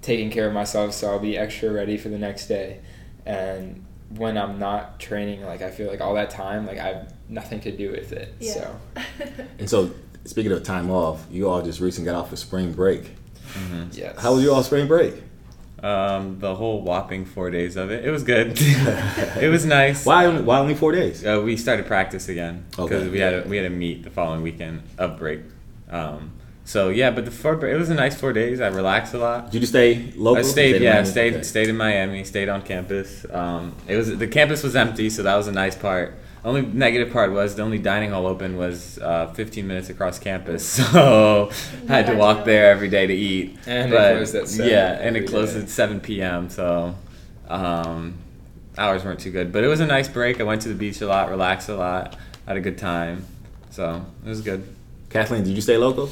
taking 0.00 0.30
care 0.30 0.48
of 0.48 0.54
myself 0.54 0.94
so 0.94 1.10
I'll 1.10 1.18
be 1.18 1.36
extra 1.36 1.70
ready 1.70 1.96
for 1.96 2.08
the 2.08 2.18
next 2.18 2.46
day. 2.46 2.80
And 3.26 3.84
when 4.16 4.38
I'm 4.38 4.58
not 4.58 4.98
training, 4.98 5.44
like 5.44 5.60
I 5.60 5.70
feel 5.70 5.88
like 5.88 6.00
all 6.00 6.14
that 6.14 6.30
time, 6.30 6.66
like 6.66 6.78
I 6.78 6.88
have 6.88 7.14
nothing 7.28 7.60
to 7.60 7.76
do 7.76 7.90
with 7.90 8.12
it. 8.12 8.34
Yeah. 8.40 8.52
So 8.54 8.80
And 9.58 9.68
so, 9.68 9.90
speaking 10.24 10.52
of 10.52 10.62
time 10.62 10.90
off, 10.90 11.26
you 11.30 11.48
all 11.48 11.60
just 11.62 11.80
recently 11.80 12.10
got 12.10 12.18
off 12.18 12.32
of 12.32 12.38
spring 12.38 12.72
break. 12.72 13.14
Mm-hmm. 13.52 13.84
yes. 13.92 14.20
How 14.20 14.34
was 14.34 14.42
your 14.42 14.54
all 14.54 14.62
spring 14.62 14.88
break? 14.88 15.14
Um, 15.82 16.40
the 16.40 16.56
whole 16.56 16.82
whopping 16.82 17.24
four 17.24 17.50
days 17.50 17.76
of 17.76 17.90
it. 17.92 18.04
It 18.04 18.10
was 18.10 18.24
good. 18.24 18.54
it 18.60 19.48
was 19.48 19.64
nice. 19.64 20.04
Why 20.04 20.26
only, 20.26 20.42
why 20.42 20.58
only 20.58 20.74
four 20.74 20.90
days? 20.90 21.24
Uh, 21.24 21.40
we 21.44 21.56
started 21.56 21.86
practice 21.86 22.28
again 22.28 22.64
because 22.70 22.90
Okay. 22.90 23.08
we 23.08 23.20
had 23.20 23.34
a, 23.34 23.48
we 23.48 23.56
had 23.56 23.66
a 23.66 23.70
meet 23.70 24.02
the 24.02 24.10
following 24.10 24.42
weekend 24.42 24.82
of 24.98 25.18
break. 25.18 25.40
Um, 25.88 26.32
so 26.64 26.88
yeah, 26.88 27.10
but 27.12 27.24
the 27.24 27.30
four 27.30 27.64
it 27.64 27.78
was 27.78 27.90
a 27.90 27.94
nice 27.94 28.14
four 28.20 28.32
days. 28.32 28.60
I 28.60 28.66
relaxed 28.68 29.14
a 29.14 29.18
lot. 29.18 29.50
Did 29.52 29.62
you 29.62 29.66
stay 29.66 30.12
local? 30.16 30.40
I 30.40 30.42
stayed, 30.42 30.76
in 30.76 30.82
yeah, 30.82 31.02
stayed 31.04 31.34
Okay. 31.34 31.42
stayed 31.44 31.68
in 31.68 31.76
Miami, 31.76 32.24
stayed 32.24 32.48
on 32.48 32.60
campus. 32.62 33.24
Um, 33.30 33.74
it 33.86 33.96
was 33.96 34.18
the 34.18 34.26
campus 34.26 34.62
was 34.62 34.74
empty, 34.76 35.08
so 35.08 35.22
that 35.22 35.36
was 35.36 35.46
a 35.46 35.52
nice 35.52 35.76
part. 35.76 36.14
Only 36.44 36.62
negative 36.62 37.12
part 37.12 37.32
was 37.32 37.56
the 37.56 37.62
only 37.62 37.78
dining 37.78 38.10
hall 38.10 38.26
open 38.26 38.56
was 38.56 38.98
uh, 38.98 39.32
15 39.34 39.66
minutes 39.66 39.88
across 39.88 40.18
campus, 40.18 40.64
so 40.92 41.50
I 41.88 41.92
had 41.92 42.06
to 42.06 42.14
walk 42.14 42.44
there 42.44 42.70
every 42.70 42.88
day 42.88 43.06
to 43.06 43.14
eat. 43.14 43.58
And 43.66 43.92
it 43.92 43.96
but, 43.96 44.12
closed 44.14 44.34
at 44.34 44.48
7 44.48 44.70
yeah, 44.70 44.98
and 45.00 45.16
it 45.16 45.28
closed 45.28 45.54
day. 45.54 45.62
at 45.62 45.68
7 45.68 46.00
p.m. 46.00 46.48
So 46.48 46.94
um, 47.48 48.18
hours 48.76 49.04
weren't 49.04 49.20
too 49.20 49.32
good, 49.32 49.52
but 49.52 49.64
it 49.64 49.68
was 49.68 49.80
a 49.80 49.86
nice 49.86 50.08
break. 50.08 50.40
I 50.40 50.44
went 50.44 50.62
to 50.62 50.68
the 50.68 50.74
beach 50.74 51.00
a 51.00 51.06
lot, 51.06 51.28
relaxed 51.28 51.68
a 51.68 51.76
lot, 51.76 52.16
had 52.46 52.56
a 52.56 52.60
good 52.60 52.78
time, 52.78 53.24
so 53.70 54.04
it 54.24 54.28
was 54.28 54.40
good. 54.40 54.66
Kathleen, 55.10 55.42
did 55.42 55.54
you 55.54 55.62
stay 55.62 55.76
local? 55.76 56.10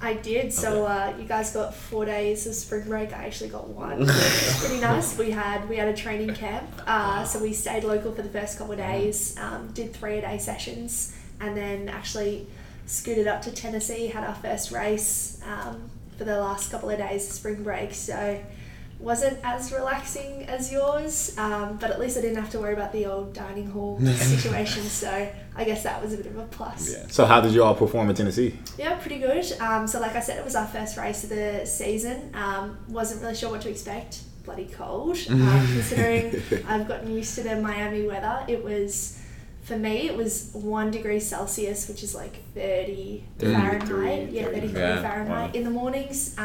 I 0.00 0.14
did. 0.14 0.52
So 0.52 0.84
uh, 0.84 1.14
you 1.18 1.24
guys 1.24 1.52
got 1.52 1.74
four 1.74 2.04
days 2.04 2.46
of 2.46 2.54
spring 2.54 2.86
break. 2.88 3.12
I 3.12 3.24
actually 3.24 3.50
got 3.50 3.68
one. 3.68 4.02
It 4.02 4.08
was 4.08 4.56
pretty 4.60 4.80
nice. 4.80 5.16
We 5.18 5.30
had 5.30 5.68
we 5.68 5.76
had 5.76 5.88
a 5.88 5.96
training 5.96 6.34
camp. 6.34 6.68
Uh, 6.86 7.24
so 7.24 7.40
we 7.40 7.52
stayed 7.52 7.84
local 7.84 8.12
for 8.12 8.22
the 8.22 8.28
first 8.28 8.58
couple 8.58 8.72
of 8.72 8.78
days. 8.78 9.36
Um, 9.38 9.70
did 9.72 9.94
three 9.94 10.18
a 10.18 10.20
day 10.20 10.38
sessions, 10.38 11.16
and 11.40 11.56
then 11.56 11.88
actually 11.88 12.46
scooted 12.86 13.26
up 13.26 13.42
to 13.42 13.52
Tennessee. 13.52 14.08
Had 14.08 14.24
our 14.24 14.34
first 14.34 14.70
race 14.70 15.40
um, 15.46 15.90
for 16.18 16.24
the 16.24 16.38
last 16.38 16.70
couple 16.70 16.90
of 16.90 16.98
days 16.98 17.26
of 17.26 17.32
spring 17.32 17.62
break. 17.62 17.94
So 17.94 18.40
wasn't 18.98 19.38
as 19.44 19.72
relaxing 19.72 20.44
as 20.44 20.72
yours, 20.72 21.36
um, 21.38 21.76
but 21.78 21.90
at 21.90 22.00
least 22.00 22.16
I 22.16 22.22
didn't 22.22 22.36
have 22.38 22.50
to 22.50 22.58
worry 22.58 22.72
about 22.72 22.92
the 22.92 23.06
old 23.06 23.34
dining 23.34 23.68
hall 23.70 24.00
situation. 24.16 24.82
So 24.84 25.28
I 25.54 25.64
guess 25.64 25.82
that 25.82 26.02
was 26.02 26.14
a 26.14 26.16
bit 26.16 26.26
of 26.26 26.38
a 26.38 26.44
plus. 26.44 26.92
Yeah. 26.92 27.06
So 27.08 27.24
how 27.26 27.40
did 27.40 27.52
you 27.52 27.62
all 27.62 27.74
perform 27.74 28.08
in 28.10 28.16
Tennessee? 28.16 28.58
Yeah, 28.78 28.94
pretty 28.96 29.18
good. 29.18 29.44
Um, 29.60 29.86
so, 29.86 30.00
like 30.00 30.16
I 30.16 30.20
said, 30.20 30.38
it 30.38 30.44
was 30.44 30.54
our 30.56 30.66
first 30.66 30.96
race 30.96 31.24
of 31.24 31.30
the 31.30 31.66
season. 31.66 32.30
Um, 32.34 32.78
wasn't 32.88 33.22
really 33.22 33.34
sure 33.34 33.50
what 33.50 33.60
to 33.62 33.70
expect. 33.70 34.20
Bloody 34.44 34.66
cold. 34.66 35.18
Um, 35.30 35.66
considering 35.72 36.42
I've 36.68 36.86
gotten 36.88 37.12
used 37.12 37.34
to 37.36 37.42
the 37.42 37.56
Miami 37.56 38.06
weather, 38.06 38.44
it 38.48 38.62
was 38.64 39.20
for 39.62 39.76
me. 39.76 40.08
It 40.08 40.16
was 40.16 40.50
one 40.52 40.90
degree 40.90 41.18
Celsius, 41.20 41.88
which 41.88 42.02
is 42.02 42.14
like 42.14 42.36
thirty 42.54 43.24
33, 43.38 43.54
Fahrenheit. 43.54 44.30
Yeah, 44.30 44.44
thirty 44.44 44.68
three 44.68 44.80
Yeah, 44.80 45.02
Fahrenheit 45.02 45.48
wow. 45.50 45.58
in 45.58 45.64
the 45.64 45.70
mornings. 45.70 46.38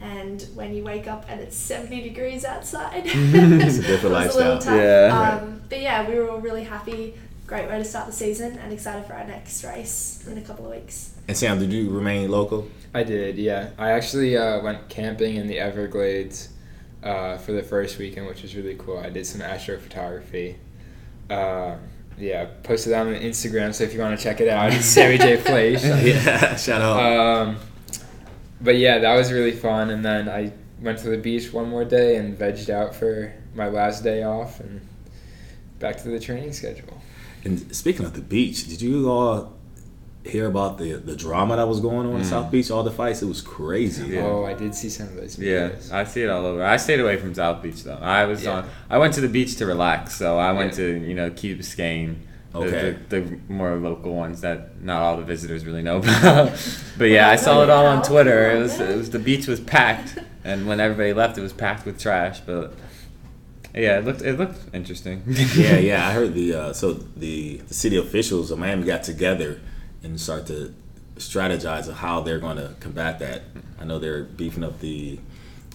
And 0.00 0.40
when 0.54 0.74
you 0.74 0.84
wake 0.84 1.08
up 1.08 1.24
and 1.28 1.40
it's 1.40 1.56
70 1.56 2.02
degrees 2.02 2.44
outside, 2.44 3.02
It's 3.06 3.78
a 3.78 3.82
different 3.82 3.88
it 3.90 4.02
was 4.02 4.04
a 4.04 4.08
lifestyle. 4.08 4.42
little 4.44 4.58
tough. 4.60 4.76
Yeah. 4.76 5.40
Um, 5.42 5.62
but 5.68 5.80
yeah, 5.80 6.08
we 6.08 6.14
were 6.14 6.30
all 6.30 6.38
really 6.40 6.64
happy. 6.64 7.14
Great 7.46 7.68
way 7.68 7.78
to 7.78 7.84
start 7.84 8.06
the 8.06 8.12
season 8.12 8.58
and 8.58 8.72
excited 8.72 9.06
for 9.06 9.14
our 9.14 9.24
next 9.26 9.64
race 9.64 10.24
in 10.30 10.36
a 10.38 10.42
couple 10.42 10.66
of 10.66 10.70
weeks. 10.70 11.14
And 11.26 11.36
Sam, 11.36 11.58
did 11.58 11.72
you 11.72 11.90
remain 11.90 12.30
local? 12.30 12.68
I 12.94 13.02
did, 13.02 13.36
yeah. 13.38 13.70
I 13.78 13.90
actually 13.90 14.36
uh, 14.36 14.62
went 14.62 14.88
camping 14.88 15.36
in 15.36 15.46
the 15.46 15.58
Everglades 15.58 16.50
uh, 17.02 17.38
for 17.38 17.52
the 17.52 17.62
first 17.62 17.98
weekend, 17.98 18.26
which 18.26 18.42
was 18.42 18.54
really 18.54 18.74
cool. 18.76 18.98
I 18.98 19.10
did 19.10 19.26
some 19.26 19.40
astrophotography. 19.40 20.56
Uh, 21.30 21.76
yeah, 22.18 22.46
posted 22.62 22.92
that 22.92 23.06
on 23.06 23.14
Instagram, 23.14 23.74
so 23.74 23.84
if 23.84 23.94
you 23.94 24.00
want 24.00 24.18
to 24.18 24.22
check 24.22 24.40
it 24.40 24.48
out, 24.48 24.72
it's 24.72 24.86
Sammy 24.86 25.18
J. 25.18 25.36
Place. 25.36 25.84
yeah, 26.02 26.56
shout 26.56 26.80
out. 26.82 26.98
Um, 27.00 27.56
but 28.60 28.76
yeah, 28.76 28.98
that 28.98 29.14
was 29.16 29.32
really 29.32 29.52
fun. 29.52 29.90
And 29.90 30.04
then 30.04 30.28
I 30.28 30.52
went 30.80 30.98
to 31.00 31.10
the 31.10 31.18
beach 31.18 31.52
one 31.52 31.68
more 31.68 31.84
day 31.84 32.16
and 32.16 32.38
vegged 32.38 32.70
out 32.70 32.94
for 32.94 33.32
my 33.54 33.68
last 33.68 34.02
day 34.04 34.22
off 34.22 34.60
and 34.60 34.80
back 35.78 35.96
to 35.98 36.08
the 36.08 36.20
training 36.20 36.52
schedule. 36.52 37.00
and 37.44 37.74
speaking 37.74 38.04
of 38.04 38.14
the 38.14 38.20
beach, 38.20 38.68
did 38.68 38.80
you 38.82 39.10
all 39.10 39.54
hear 40.24 40.46
about 40.46 40.76
the 40.78 40.94
the 40.94 41.16
drama 41.16 41.56
that 41.56 41.66
was 41.66 41.80
going 41.80 42.06
on 42.06 42.16
in 42.16 42.22
mm. 42.22 42.24
South 42.24 42.50
Beach? 42.50 42.70
All 42.70 42.82
the 42.82 42.90
fights, 42.90 43.22
it 43.22 43.26
was 43.26 43.40
crazy. 43.40 44.14
Yeah. 44.14 44.22
Oh, 44.22 44.44
I 44.44 44.54
did 44.54 44.74
see 44.74 44.90
some 44.90 45.08
of 45.08 45.16
those 45.16 45.38
Yeah. 45.38 45.70
I 45.92 46.04
see 46.04 46.22
it 46.22 46.30
all 46.30 46.44
over. 46.44 46.64
I 46.64 46.76
stayed 46.76 47.00
away 47.00 47.16
from 47.16 47.34
South 47.34 47.62
Beach 47.62 47.84
though. 47.84 47.98
I 48.00 48.24
was 48.24 48.44
Yeah. 48.44 48.50
on. 48.52 48.68
I 48.90 48.98
went 48.98 49.14
to 49.14 49.20
the 49.20 49.28
beach 49.28 49.56
to 49.56 49.66
relax, 49.66 50.16
so 50.16 50.38
I 50.38 50.52
went 50.52 50.72
Yeah. 50.72 50.86
to 50.86 50.98
you 50.98 51.14
know 51.14 51.30
Key 51.30 51.56
Biscayne. 51.56 52.16
The- 52.52 52.58
Okay. 52.58 52.96
The, 53.08 53.20
the, 53.20 53.38
more 53.48 53.76
local 53.76 54.14
ones 54.14 54.40
that 54.40 54.82
not 54.82 55.02
all 55.02 55.16
the 55.16 55.24
visitors 55.24 55.64
really 55.64 55.82
know 55.82 55.98
about. 55.98 56.52
but 56.96 57.04
yeah, 57.04 57.28
I 57.28 57.36
saw 57.36 57.62
it 57.62 57.70
all 57.70 57.86
on 57.86 58.02
Twitter. 58.02 58.50
It 58.52 58.58
was 58.60 58.80
it 58.80 58.96
was 58.96 59.10
the 59.10 59.18
beach 59.18 59.46
was 59.46 59.60
packed, 59.60 60.18
and 60.44 60.66
when 60.66 60.80
everybody 60.80 61.12
left, 61.12 61.36
it 61.38 61.42
was 61.42 61.52
packed 61.52 61.84
with 61.86 61.98
trash. 62.00 62.40
But 62.40 62.72
yeah, 63.74 63.98
it 63.98 64.04
looked 64.04 64.22
it 64.22 64.38
looked 64.38 64.74
interesting. 64.74 65.22
yeah, 65.26 65.76
yeah. 65.78 66.08
I 66.08 66.12
heard 66.18 66.34
the 66.34 66.54
uh, 66.54 66.72
so 66.72 66.94
the, 66.94 67.58
the 67.58 67.74
city 67.74 67.96
officials 67.96 68.50
of 68.50 68.58
Miami 68.58 68.84
got 68.84 69.02
together 69.02 69.60
and 70.02 70.18
start 70.20 70.46
to 70.46 70.74
strategize 71.16 71.88
of 71.88 71.96
how 71.96 72.20
they're 72.20 72.38
going 72.38 72.56
to 72.56 72.74
combat 72.80 73.18
that. 73.18 73.42
I 73.80 73.84
know 73.84 73.98
they're 73.98 74.24
beefing 74.24 74.64
up 74.64 74.80
the 74.80 75.18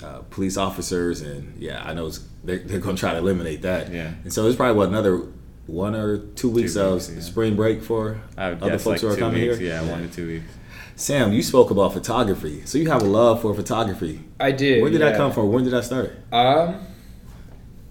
uh, 0.03 0.19
police 0.29 0.57
officers, 0.57 1.21
and 1.21 1.61
yeah, 1.61 1.83
I 1.85 1.93
know 1.93 2.07
it's, 2.07 2.19
they're, 2.43 2.59
they're 2.59 2.79
going 2.79 2.95
to 2.95 2.99
try 2.99 3.11
to 3.11 3.17
eliminate 3.19 3.61
that. 3.61 3.91
Yeah. 3.91 4.13
And 4.23 4.31
so 4.33 4.47
it's 4.47 4.55
probably 4.55 4.75
what 4.77 4.87
another 4.89 5.21
one 5.67 5.95
or 5.95 6.17
two 6.17 6.49
weeks 6.49 6.75
of 6.75 6.93
weeks, 6.93 7.11
yeah. 7.13 7.21
spring 7.21 7.55
break 7.55 7.81
for 7.81 8.19
other 8.37 8.55
guess 8.55 8.83
folks 8.83 8.85
like 8.85 9.01
who 9.01 9.07
are 9.07 9.17
coming 9.17 9.41
weeks. 9.41 9.57
here. 9.57 9.69
Yeah, 9.69 9.89
one 9.89 10.07
to 10.07 10.13
two 10.13 10.27
weeks. 10.27 10.53
Sam, 10.95 11.33
you 11.33 11.41
spoke 11.41 11.71
about 11.71 11.93
photography, 11.93 12.65
so 12.65 12.77
you 12.77 12.89
have 12.89 13.01
a 13.01 13.05
love 13.05 13.41
for 13.41 13.53
photography. 13.55 14.21
I 14.39 14.51
do. 14.51 14.81
Where 14.81 14.91
did 14.91 15.01
that 15.01 15.17
come 15.17 15.31
from? 15.31 15.51
When 15.51 15.63
did 15.63 15.73
that 15.73 15.85
start? 15.85 16.15
Um, 16.31 16.85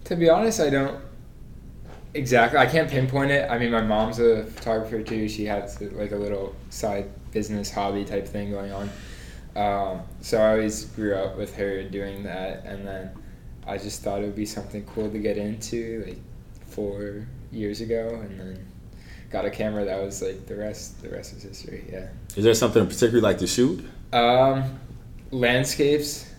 to 0.04 0.16
be 0.16 0.28
honest, 0.28 0.60
I 0.60 0.70
don't 0.70 1.00
exactly. 2.14 2.58
I 2.58 2.66
can't 2.66 2.90
pinpoint 2.90 3.30
it. 3.30 3.50
I 3.50 3.58
mean, 3.58 3.72
my 3.72 3.80
mom's 3.80 4.18
a 4.18 4.44
photographer 4.44 5.02
too. 5.02 5.28
She 5.28 5.44
has 5.46 5.80
like 5.80 6.12
a 6.12 6.16
little 6.16 6.54
side 6.70 7.10
business 7.32 7.70
hobby 7.70 8.04
type 8.04 8.28
thing 8.28 8.50
going 8.50 8.72
on. 8.72 8.90
Um, 9.54 10.02
so 10.20 10.38
I 10.38 10.52
always 10.52 10.86
grew 10.86 11.14
up 11.14 11.36
with 11.36 11.54
her 11.56 11.82
doing 11.82 12.22
that, 12.22 12.64
and 12.64 12.86
then 12.86 13.10
I 13.66 13.78
just 13.78 14.02
thought 14.02 14.20
it 14.20 14.26
would 14.26 14.36
be 14.36 14.46
something 14.46 14.84
cool 14.86 15.10
to 15.10 15.18
get 15.18 15.36
into 15.36 16.04
like 16.06 16.18
four 16.68 17.26
years 17.52 17.80
ago, 17.80 18.18
and 18.22 18.40
then 18.40 18.66
got 19.30 19.44
a 19.44 19.50
camera 19.50 19.84
that 19.84 20.02
was 20.02 20.22
like 20.22 20.46
the 20.46 20.56
rest. 20.56 21.00
The 21.02 21.10
rest 21.10 21.34
is 21.36 21.42
history. 21.42 21.84
Yeah. 21.90 22.08
Is 22.36 22.44
there 22.44 22.54
something 22.54 22.86
particularly 22.86 23.20
like 23.20 23.38
to 23.38 23.46
shoot? 23.46 23.84
Um, 24.12 24.78
landscapes, 25.30 26.30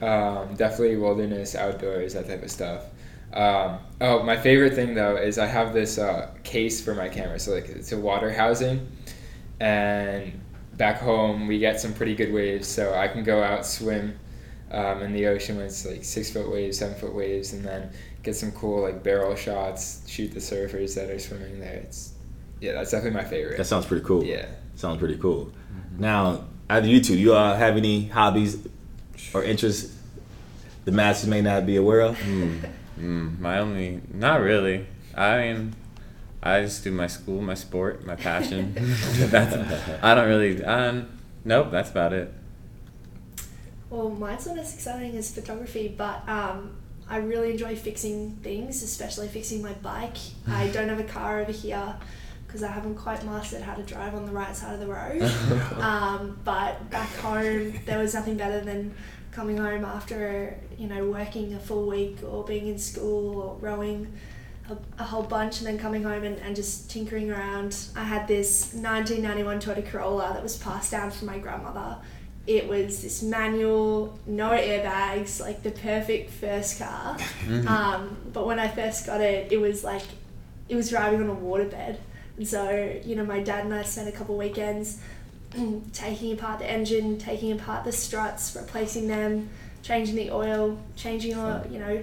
um, 0.00 0.54
definitely 0.54 0.96
wilderness, 0.96 1.54
outdoors, 1.54 2.14
that 2.14 2.26
type 2.26 2.42
of 2.42 2.50
stuff. 2.50 2.84
Um, 3.32 3.78
oh, 4.00 4.22
my 4.22 4.36
favorite 4.36 4.74
thing 4.74 4.94
though 4.94 5.16
is 5.16 5.38
I 5.38 5.46
have 5.46 5.74
this 5.74 5.98
uh, 5.98 6.30
case 6.44 6.82
for 6.82 6.94
my 6.94 7.08
camera. 7.08 7.38
So 7.38 7.52
like 7.52 7.68
it's 7.68 7.92
a 7.92 7.98
water 7.98 8.32
housing, 8.32 8.88
and 9.60 10.40
back 10.74 11.00
home 11.00 11.46
we 11.46 11.58
get 11.58 11.80
some 11.80 11.92
pretty 11.92 12.14
good 12.14 12.32
waves, 12.32 12.66
so 12.66 12.94
I 12.94 13.08
can 13.08 13.24
go 13.24 13.42
out 13.42 13.66
swim 13.66 14.18
um, 14.70 15.02
in 15.02 15.12
the 15.12 15.26
ocean 15.26 15.56
when 15.56 15.66
it's 15.66 15.84
like 15.84 16.04
six 16.04 16.30
foot 16.30 16.50
waves, 16.50 16.78
seven 16.78 16.94
foot 16.98 17.14
waves, 17.14 17.52
and 17.52 17.64
then 17.64 17.90
get 18.22 18.36
some 18.36 18.52
cool 18.52 18.82
like 18.82 19.02
barrel 19.02 19.34
shots, 19.36 20.02
shoot 20.06 20.32
the 20.32 20.40
surfers 20.40 20.94
that 20.94 21.10
are 21.10 21.18
swimming 21.18 21.60
there. 21.60 21.74
It's 21.74 22.12
yeah, 22.60 22.72
that's 22.72 22.90
definitely 22.90 23.20
my 23.20 23.28
favorite. 23.28 23.56
That 23.56 23.66
sounds 23.66 23.86
pretty 23.86 24.04
cool. 24.04 24.24
yeah. 24.24 24.46
Sounds 24.74 24.98
pretty 24.98 25.16
cool. 25.18 25.52
Now, 25.98 26.44
out 26.70 26.80
of 26.80 26.86
you 26.86 27.00
two, 27.00 27.16
you 27.16 27.34
all 27.34 27.54
have 27.54 27.76
any 27.76 28.06
hobbies 28.06 28.58
or 29.34 29.42
interests 29.42 29.98
the 30.88 30.92
masses 30.92 31.28
may 31.28 31.42
not 31.42 31.66
be 31.66 31.76
aware 31.76 32.00
of? 32.00 32.16
Mm, 32.98 33.38
my 33.38 33.58
only, 33.58 34.00
not 34.10 34.40
really. 34.40 34.86
I 35.14 35.38
mean, 35.38 35.74
I 36.42 36.62
just 36.62 36.82
do 36.82 36.90
my 36.90 37.08
school, 37.08 37.42
my 37.42 37.52
sport, 37.52 38.06
my 38.06 38.16
passion. 38.16 38.72
that's, 39.18 39.54
I 40.02 40.14
don't 40.14 40.28
really. 40.28 40.64
Um, 40.64 41.10
nope, 41.44 41.70
that's 41.70 41.90
about 41.90 42.14
it. 42.14 42.32
Well, 43.90 44.08
mine's 44.08 44.46
not 44.46 44.56
as 44.56 44.72
exciting 44.72 45.14
as 45.18 45.34
photography, 45.34 45.94
but 45.94 46.26
um, 46.26 46.77
I 47.08 47.18
really 47.18 47.50
enjoy 47.50 47.76
fixing 47.76 48.32
things, 48.42 48.82
especially 48.82 49.28
fixing 49.28 49.62
my 49.62 49.72
bike. 49.74 50.16
I 50.48 50.68
don't 50.68 50.88
have 50.88 51.00
a 51.00 51.04
car 51.04 51.40
over 51.40 51.52
here 51.52 51.96
because 52.46 52.62
I 52.62 52.68
haven't 52.68 52.94
quite 52.94 53.24
mastered 53.24 53.62
how 53.62 53.74
to 53.74 53.82
drive 53.82 54.14
on 54.14 54.24
the 54.24 54.32
right 54.32 54.56
side 54.56 54.74
of 54.74 54.80
the 54.80 54.86
road. 54.86 55.22
um, 55.80 56.38
but 56.44 56.88
back 56.90 57.14
home, 57.16 57.74
there 57.84 57.98
was 57.98 58.14
nothing 58.14 58.36
better 58.36 58.60
than 58.60 58.94
coming 59.30 59.58
home 59.58 59.84
after 59.84 60.58
you 60.78 60.88
know 60.88 61.04
working 61.04 61.54
a 61.54 61.58
full 61.58 61.86
week 61.86 62.18
or 62.26 62.42
being 62.44 62.66
in 62.66 62.78
school 62.78 63.40
or 63.40 63.56
rowing 63.60 64.12
a, 64.70 64.76
a 64.98 65.04
whole 65.04 65.22
bunch 65.22 65.58
and 65.58 65.66
then 65.66 65.78
coming 65.78 66.02
home 66.02 66.24
and, 66.24 66.38
and 66.38 66.56
just 66.56 66.90
tinkering 66.90 67.30
around. 67.30 67.76
I 67.96 68.04
had 68.04 68.26
this 68.26 68.72
1991 68.74 69.60
Toyota 69.60 69.86
Corolla 69.90 70.30
that 70.34 70.42
was 70.42 70.56
passed 70.56 70.90
down 70.90 71.10
from 71.10 71.26
my 71.26 71.38
grandmother. 71.38 71.98
It 72.48 72.66
was 72.66 73.02
this 73.02 73.22
manual, 73.22 74.18
no 74.26 74.50
airbags, 74.50 75.38
like 75.38 75.62
the 75.62 75.70
perfect 75.70 76.30
first 76.30 76.78
car. 76.78 77.16
Um, 77.66 78.16
but 78.32 78.46
when 78.46 78.58
I 78.58 78.68
first 78.68 79.04
got 79.04 79.20
it, 79.20 79.52
it 79.52 79.58
was 79.58 79.84
like 79.84 80.02
it 80.68 80.74
was 80.74 80.88
driving 80.88 81.22
on 81.22 81.28
a 81.28 81.34
waterbed. 81.34 81.98
And 82.38 82.48
so, 82.48 83.00
you 83.04 83.16
know, 83.16 83.24
my 83.24 83.40
dad 83.40 83.64
and 83.64 83.74
I 83.74 83.82
spent 83.82 84.08
a 84.08 84.12
couple 84.12 84.36
weekends 84.36 84.98
taking 85.92 86.32
apart 86.32 86.58
the 86.60 86.70
engine, 86.70 87.18
taking 87.18 87.52
apart 87.52 87.84
the 87.84 87.92
struts, 87.92 88.56
replacing 88.56 89.08
them, 89.08 89.50
changing 89.82 90.16
the 90.16 90.30
oil, 90.30 90.78
changing 90.96 91.36
oil, 91.36 91.66
you 91.70 91.78
know, 91.78 92.02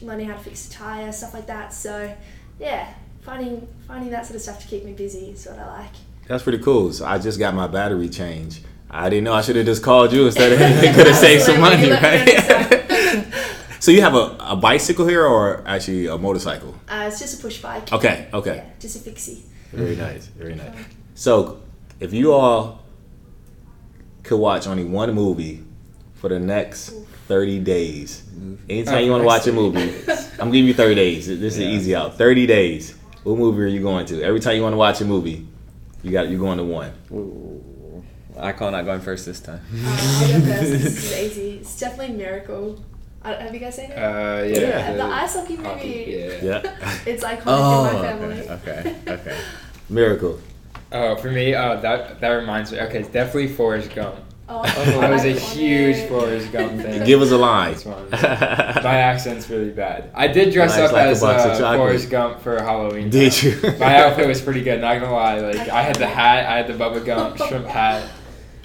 learning 0.00 0.28
how 0.28 0.36
to 0.36 0.42
fix 0.42 0.68
a 0.68 0.70
tire, 0.70 1.12
stuff 1.12 1.34
like 1.34 1.46
that. 1.48 1.72
So, 1.74 2.14
yeah, 2.58 2.94
finding 3.22 3.68
finding 3.86 4.10
that 4.10 4.24
sort 4.24 4.36
of 4.36 4.42
stuff 4.42 4.60
to 4.62 4.68
keep 4.68 4.84
me 4.84 4.92
busy 4.92 5.30
is 5.30 5.46
what 5.46 5.58
I 5.58 5.80
like. 5.82 5.94
That's 6.28 6.42
pretty 6.42 6.62
cool. 6.62 6.92
So 6.92 7.04
I 7.04 7.18
just 7.18 7.38
got 7.38 7.54
my 7.54 7.66
battery 7.66 8.08
changed. 8.08 8.64
I 8.92 9.08
didn't 9.08 9.24
know 9.24 9.32
I 9.32 9.40
should 9.40 9.56
have 9.56 9.64
just 9.64 9.82
called 9.82 10.12
you 10.12 10.26
instead 10.26 10.52
of 10.52 10.58
could 10.94 11.06
have 11.06 11.16
saved 11.16 11.42
some 11.44 11.60
money, 11.60 11.90
right? 11.90 13.24
so 13.80 13.90
you 13.90 14.02
have 14.02 14.14
a, 14.14 14.36
a 14.40 14.56
bicycle 14.56 15.06
here 15.06 15.24
or 15.24 15.62
actually 15.66 16.06
a 16.06 16.18
motorcycle? 16.18 16.74
Uh, 16.88 17.04
it's 17.08 17.18
just 17.18 17.38
a 17.38 17.42
push 17.42 17.62
bike. 17.62 17.90
Okay, 17.92 18.28
okay. 18.34 18.56
Yeah, 18.56 18.70
just 18.78 18.96
a 18.96 18.98
fixie. 18.98 19.44
Very 19.72 19.96
nice, 19.96 20.26
very 20.26 20.54
nice. 20.54 20.74
So, 21.14 21.62
if 22.00 22.12
you 22.12 22.32
all 22.34 22.82
could 24.22 24.36
watch 24.38 24.66
only 24.66 24.84
one 24.84 25.12
movie 25.14 25.64
for 26.14 26.28
the 26.28 26.38
next 26.38 26.90
30 27.28 27.60
days, 27.60 28.24
anytime 28.68 29.04
you 29.04 29.10
want 29.10 29.22
to 29.22 29.26
watch 29.26 29.46
a 29.46 29.52
movie, 29.52 29.90
I'm 30.38 30.50
giving 30.50 30.66
you 30.66 30.74
30 30.74 30.94
days. 30.94 31.26
This 31.28 31.54
is 31.56 31.60
Yeah. 31.60 31.68
easy 31.68 31.94
out. 31.96 32.18
30 32.18 32.46
days. 32.46 32.94
What 33.22 33.38
movie 33.38 33.62
are 33.62 33.66
you 33.66 33.80
going 33.80 34.04
to? 34.06 34.22
Every 34.22 34.40
time 34.40 34.56
you 34.56 34.62
want 34.62 34.74
to 34.74 34.78
watch 34.78 35.00
a 35.00 35.04
movie, 35.06 35.46
you 36.02 36.10
got 36.10 36.28
you're 36.28 36.38
going 36.40 36.58
to 36.58 36.64
one. 36.64 36.92
Ooh. 37.10 37.64
I 38.38 38.52
call 38.52 38.70
not 38.70 38.84
going 38.84 39.00
first 39.00 39.26
this 39.26 39.40
time. 39.40 39.60
Uh, 39.74 39.88
I'll 40.22 40.28
go 40.40 40.40
first. 40.40 40.70
This 40.70 41.12
is 41.12 41.18
easy. 41.18 41.50
It's 41.58 41.78
definitely 41.78 42.16
Miracle. 42.16 42.82
Uh, 43.22 43.38
have 43.38 43.54
you 43.54 43.60
guys 43.60 43.76
seen 43.76 43.90
it? 43.90 43.96
Uh, 43.96 44.42
yeah. 44.44 44.58
yeah, 44.60 44.92
the 44.94 45.04
ice 45.04 45.34
hockey 45.36 45.56
movie. 45.56 45.68
hockey, 45.68 46.04
yeah. 46.42 46.60
Yeah. 46.64 46.98
It's 47.06 47.22
iconic 47.22 47.42
Oh, 47.46 47.88
in 47.88 47.94
my 47.94 48.02
family. 48.02 48.48
okay, 48.48 48.96
okay, 49.06 49.12
okay. 49.12 49.40
Miracle. 49.88 50.40
Oh, 50.90 51.14
for 51.16 51.30
me, 51.30 51.54
uh, 51.54 51.76
that 51.76 52.20
that 52.20 52.30
reminds 52.30 52.72
me. 52.72 52.80
Okay, 52.80 52.98
it's 53.00 53.08
definitely 53.08 53.48
Forrest 53.48 53.94
Gump. 53.94 54.16
Oh, 54.48 54.58
I 54.62 55.08
was 55.10 55.24
a 55.24 55.34
iconic. 55.34 55.38
huge 55.54 56.08
Forrest 56.08 56.50
Gump 56.52 56.82
fan. 56.82 57.06
Give 57.06 57.22
us 57.22 57.30
a 57.30 57.38
line. 57.38 57.76
My 58.12 58.96
accent's 58.98 59.48
really 59.48 59.70
bad. 59.70 60.10
I 60.14 60.26
did 60.26 60.52
dress 60.52 60.70
Life's 60.76 60.88
up 60.90 60.92
like 60.92 61.06
a 61.06 61.10
as 61.10 61.20
box 61.20 61.60
uh. 61.60 61.76
Forrest 61.76 62.10
Gump 62.10 62.40
for 62.40 62.60
Halloween. 62.60 63.08
Did 63.08 63.32
though. 63.32 63.68
you? 63.70 63.78
My 63.78 64.02
outfit 64.02 64.26
was 64.26 64.40
pretty 64.42 64.62
good. 64.62 64.80
Not 64.80 65.00
gonna 65.00 65.12
lie. 65.14 65.38
Like 65.38 65.68
I 65.68 65.82
had 65.82 65.94
the 65.96 66.08
hat, 66.08 66.44
I 66.46 66.56
had 66.56 66.66
the 66.66 66.72
Bubba 66.74 67.04
Gump 67.06 67.36
shrimp 67.38 67.66
hat. 67.66 68.10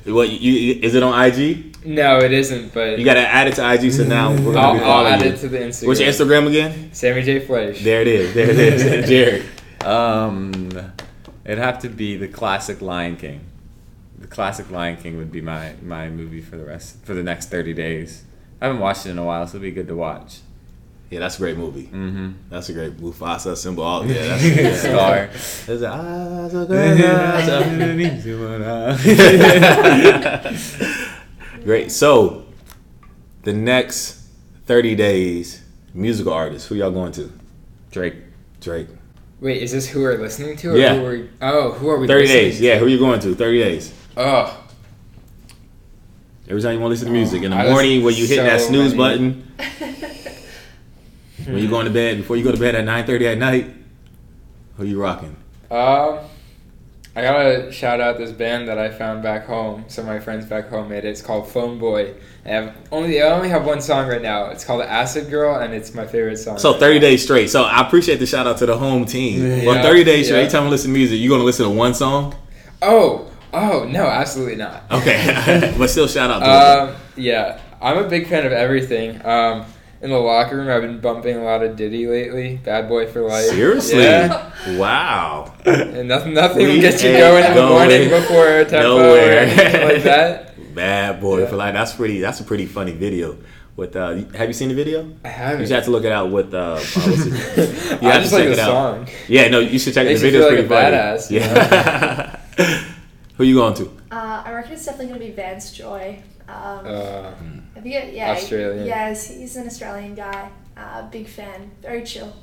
What 0.07 0.29
you, 0.29 0.53
you 0.53 0.79
is 0.81 0.95
it 0.95 1.03
on 1.03 1.13
IG? 1.25 1.85
No, 1.85 2.19
it 2.19 2.31
isn't. 2.31 2.73
But 2.73 2.97
You 2.97 3.05
got 3.05 3.15
to 3.15 3.27
add 3.27 3.47
it 3.47 3.55
to 3.55 3.73
IG. 3.73 3.91
So 3.91 4.03
now 4.03 4.31
we're 4.31 4.53
gonna 4.53 4.59
I'll, 4.59 4.73
be 4.73 4.79
I'll 4.79 5.07
add 5.07 5.21
you. 5.21 5.31
it 5.31 5.37
to 5.39 5.47
the 5.49 5.57
Instagram. 5.59 5.87
What's 5.87 5.99
your 5.99 6.09
Instagram 6.09 6.47
again? 6.47 6.89
Sammy 6.93 7.21
J 7.23 7.39
Flesh. 7.39 7.83
There 7.83 8.01
it 8.01 8.07
is. 8.07 8.33
There 8.33 8.49
it 8.49 8.57
is. 8.59 9.09
Jared. 9.09 9.45
Um, 9.85 10.69
it'd 11.45 11.57
have 11.57 11.79
to 11.79 11.89
be 11.89 12.17
the 12.17 12.27
classic 12.27 12.81
Lion 12.81 13.15
King. 13.17 13.41
The 14.17 14.27
classic 14.27 14.71
Lion 14.71 14.97
King 14.97 15.17
would 15.17 15.31
be 15.31 15.41
my 15.41 15.73
my 15.83 16.09
movie 16.09 16.41
for 16.41 16.57
the 16.57 16.65
rest 16.65 17.03
for 17.05 17.13
the 17.13 17.23
next 17.23 17.49
thirty 17.49 17.73
days. 17.73 18.23
I 18.61 18.65
haven't 18.65 18.81
watched 18.81 19.05
it 19.05 19.11
in 19.11 19.17
a 19.19 19.23
while, 19.25 19.45
so 19.45 19.51
it'd 19.57 19.61
be 19.61 19.71
good 19.71 19.87
to 19.87 19.95
watch. 19.95 20.39
Yeah, 21.09 21.19
that's 21.19 21.35
a 21.35 21.39
great 21.39 21.57
movie. 21.57 21.85
Mm-hmm. 21.85 22.31
That's 22.49 22.67
a 22.69 22.73
great 22.73 22.97
Mufasa 22.97 23.55
symbol. 23.55 23.83
All 23.83 24.05
yeah, 24.05 24.13
that's 24.37 24.43
yeah. 24.43 24.75
Scar. 24.75 25.29
There's 25.65 25.81
a, 25.81 25.89
ah, 25.89 26.47
so 26.49 26.65
good, 26.65 27.01
ah, 28.61 30.47
Great. 31.63 31.91
So, 31.91 32.45
the 33.43 33.53
next 33.53 34.27
30 34.65 34.95
days, 34.95 35.63
musical 35.93 36.33
artists, 36.33 36.67
who 36.67 36.75
y'all 36.75 36.91
going 36.91 37.11
to? 37.13 37.31
Drake. 37.91 38.15
Drake. 38.59 38.87
Wait, 39.39 39.61
is 39.61 39.71
this 39.71 39.87
who 39.87 40.01
we're 40.01 40.17
listening 40.17 40.57
to? 40.57 40.73
Or 40.73 40.77
Yeah. 40.77 40.95
Who 40.95 41.05
are, 41.05 41.27
oh, 41.41 41.71
who 41.71 41.89
are 41.89 41.99
we? 41.99 42.07
30 42.07 42.21
listening 42.23 42.41
days. 42.43 42.57
to? 42.57 42.63
Yeah, 42.65 42.77
who 42.79 42.85
are 42.85 42.89
you 42.89 42.99
going 42.99 43.19
to? 43.21 43.35
30 43.35 43.59
days. 43.59 43.93
Oh, 44.17 44.63
Every 46.49 46.61
time 46.61 46.75
you 46.75 46.79
want 46.79 46.91
to 46.91 46.93
listen 46.93 47.07
to 47.07 47.13
music. 47.13 47.43
In 47.43 47.51
the 47.51 47.57
I 47.57 47.69
morning, 47.69 48.05
when 48.05 48.15
you 48.15 48.25
hit 48.25 48.37
that 48.37 48.61
snooze 48.61 48.95
many. 48.95 48.97
button, 48.97 49.51
when 51.47 51.63
you 51.63 51.69
going 51.69 51.85
to 51.85 51.91
bed, 51.91 52.17
before 52.17 52.35
you 52.35 52.43
go 52.43 52.51
to 52.51 52.59
bed 52.59 52.75
at 52.75 52.85
9.30 52.85 53.33
at 53.33 53.37
night, 53.37 53.73
who 54.77 54.85
you 54.85 55.01
rocking? 55.01 55.35
Um, 55.71 56.19
I 57.17 57.21
gotta 57.23 57.71
shout 57.71 57.99
out 57.99 58.19
this 58.19 58.31
band 58.31 58.67
that 58.67 58.77
I 58.77 58.91
found 58.91 59.23
back 59.23 59.47
home. 59.47 59.85
Some 59.87 60.03
of 60.03 60.09
my 60.09 60.19
friends 60.19 60.45
back 60.45 60.69
home 60.69 60.89
made 60.89 61.03
it. 61.03 61.05
It's 61.05 61.21
called 61.23 61.49
Phone 61.49 61.79
Boy. 61.79 62.13
I 62.45 62.49
have 62.49 62.75
only 62.91 63.19
I 63.19 63.31
only 63.31 63.49
have 63.49 63.65
one 63.65 63.81
song 63.81 64.07
right 64.07 64.21
now. 64.21 64.51
It's 64.51 64.63
called 64.63 64.83
Acid 64.83 65.31
Girl, 65.31 65.55
and 65.55 65.73
it's 65.73 65.95
my 65.95 66.05
favorite 66.05 66.37
song. 66.37 66.59
So 66.59 66.73
right 66.73 66.79
30 66.79 66.99
days 66.99 67.23
straight. 67.23 67.49
So 67.49 67.63
I 67.63 67.81
appreciate 67.87 68.17
the 68.17 68.27
shout 68.27 68.45
out 68.45 68.59
to 68.59 68.67
the 68.67 68.77
home 68.77 69.05
team. 69.05 69.65
Well, 69.65 69.81
30 69.81 70.03
days 70.03 70.27
straight, 70.27 70.37
yeah. 70.37 70.43
every 70.43 70.51
time 70.51 70.67
I 70.67 70.69
listen 70.69 70.91
to 70.91 70.93
music, 70.95 71.17
you 71.17 71.27
going 71.27 71.41
to 71.41 71.45
listen 71.45 71.65
to 71.65 71.71
one 71.71 71.95
song? 71.95 72.35
Oh, 72.83 73.31
oh 73.51 73.83
no, 73.85 74.05
absolutely 74.05 74.57
not. 74.57 74.83
Okay. 74.91 75.73
but 75.79 75.89
still 75.89 76.07
shout 76.07 76.29
out 76.29 76.39
to. 76.39 76.91
Um, 76.91 77.01
yeah, 77.15 77.59
I'm 77.81 77.97
a 77.97 78.07
big 78.07 78.27
fan 78.27 78.45
of 78.45 78.51
everything. 78.51 79.25
Um, 79.25 79.65
in 80.01 80.09
the 80.11 80.17
locker 80.17 80.57
room, 80.57 80.69
I've 80.69 80.81
been 80.81 80.99
bumping 80.99 81.37
a 81.37 81.43
lot 81.43 81.63
of 81.63 81.75
Diddy 81.75 82.07
lately. 82.07 82.57
Bad 82.63 82.87
Boy 82.87 83.07
for 83.07 83.21
Life. 83.21 83.45
Seriously? 83.45 84.03
Yeah. 84.03 84.51
Wow. 84.77 85.53
And 85.65 86.07
nothing, 86.07 86.33
nothing 86.33 86.65
We 86.67 86.73
will 86.75 86.81
get 86.81 87.01
you 87.03 87.11
going 87.13 87.43
in 87.43 87.49
the 87.51 87.55
going 87.55 87.69
morning 87.89 88.09
before 88.09 88.47
a 88.59 88.65
tempo 88.65 88.95
or 88.97 88.99
nowhere. 89.01 89.39
anything 89.39 89.87
like 89.87 90.03
that. 90.03 90.43
Bad 90.75 91.19
boy 91.19 91.39
Yeah. 91.41 91.47
for 91.47 91.55
life. 91.55 91.73
That's 91.73 91.93
pretty. 91.93 92.19
That's 92.21 92.39
a 92.39 92.43
pretty 92.43 92.67
funny 92.67 92.91
video. 92.91 93.37
With 93.75 93.95
uh, 93.95 94.15
have 94.35 94.47
you 94.47 94.53
seen 94.53 94.69
the 94.69 94.75
video? 94.75 95.11
I 95.23 95.27
haven't. 95.29 95.61
just 95.61 95.71
have 95.71 95.83
to 95.85 95.91
look 95.91 96.03
it 96.03 96.11
out 96.11 96.31
with 96.31 96.53
uh, 96.53 96.73
what's 96.79 96.95
it? 96.97 98.01
You 98.01 98.07
I 98.09 98.13
have 98.13 98.21
just 98.21 98.29
to 98.33 98.35
like 98.39 98.43
check 98.43 98.45
the 98.45 98.51
it 98.53 98.59
out. 98.59 98.67
song. 98.67 99.07
Yeah, 99.27 99.47
no, 99.49 99.59
you 99.59 99.77
should 99.79 99.93
check 99.95 100.05
Makes 100.05 100.21
the 100.21 100.27
you 100.27 100.31
video. 100.33 100.49
feel 100.49 100.59
It's 100.59 100.69
like 100.71 101.29
pretty 101.29 101.39
a 101.39 101.41
funny. 101.41 101.57
badass, 101.57 102.49
you 102.57 102.65
Yeah. 102.65 102.83
Who 103.37 103.43
you 103.43 103.55
going 103.55 103.73
to? 103.75 103.85
Uh, 104.11 104.43
I 104.45 104.51
reckon 104.53 104.73
it's 104.73 104.85
definitely 104.85 105.07
going 105.07 105.19
to 105.19 105.25
be 105.27 105.31
Vance 105.31 105.71
Joy. 105.71 106.21
Um, 106.47 106.85
Uh, 106.85 107.31
I 107.75 107.79
think 107.81 107.95
it, 107.95 108.13
yeah, 108.13 108.31
Australian. 108.31 108.85
Yes, 108.85 109.27
he's 109.29 109.55
an 109.55 109.67
Australian 109.67 110.15
guy. 110.15 110.49
Uh, 110.75 111.07
big 111.09 111.27
fan, 111.27 111.71
very 111.81 112.03
chill. 112.03 112.33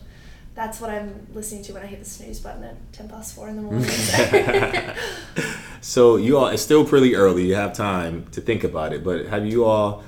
That's 0.55 0.81
what 0.81 0.90
I'm 0.90 1.27
listening 1.35 1.64
to 1.64 1.73
when 1.73 1.83
I 1.83 1.87
hit 1.87 1.99
the 1.99 2.09
snooze 2.09 2.38
button 2.40 2.62
at 2.64 2.77
ten 2.93 3.09
past 3.09 3.35
four 3.35 3.49
in 3.49 3.57
the 3.57 3.62
morning. 3.62 3.85
so. 3.88 4.95
So 5.81 6.17
you 6.17 6.38
all, 6.38 6.47
it's 6.47 6.62
still 6.62 6.83
pretty 6.87 7.14
early. 7.14 7.47
You 7.47 7.57
have 7.57 7.75
time 7.75 8.27
to 8.33 8.40
think 8.40 8.64
about 8.64 8.95
it. 8.95 9.05
But 9.05 9.27
have 9.27 9.45
you 9.47 9.67
all 9.67 10.03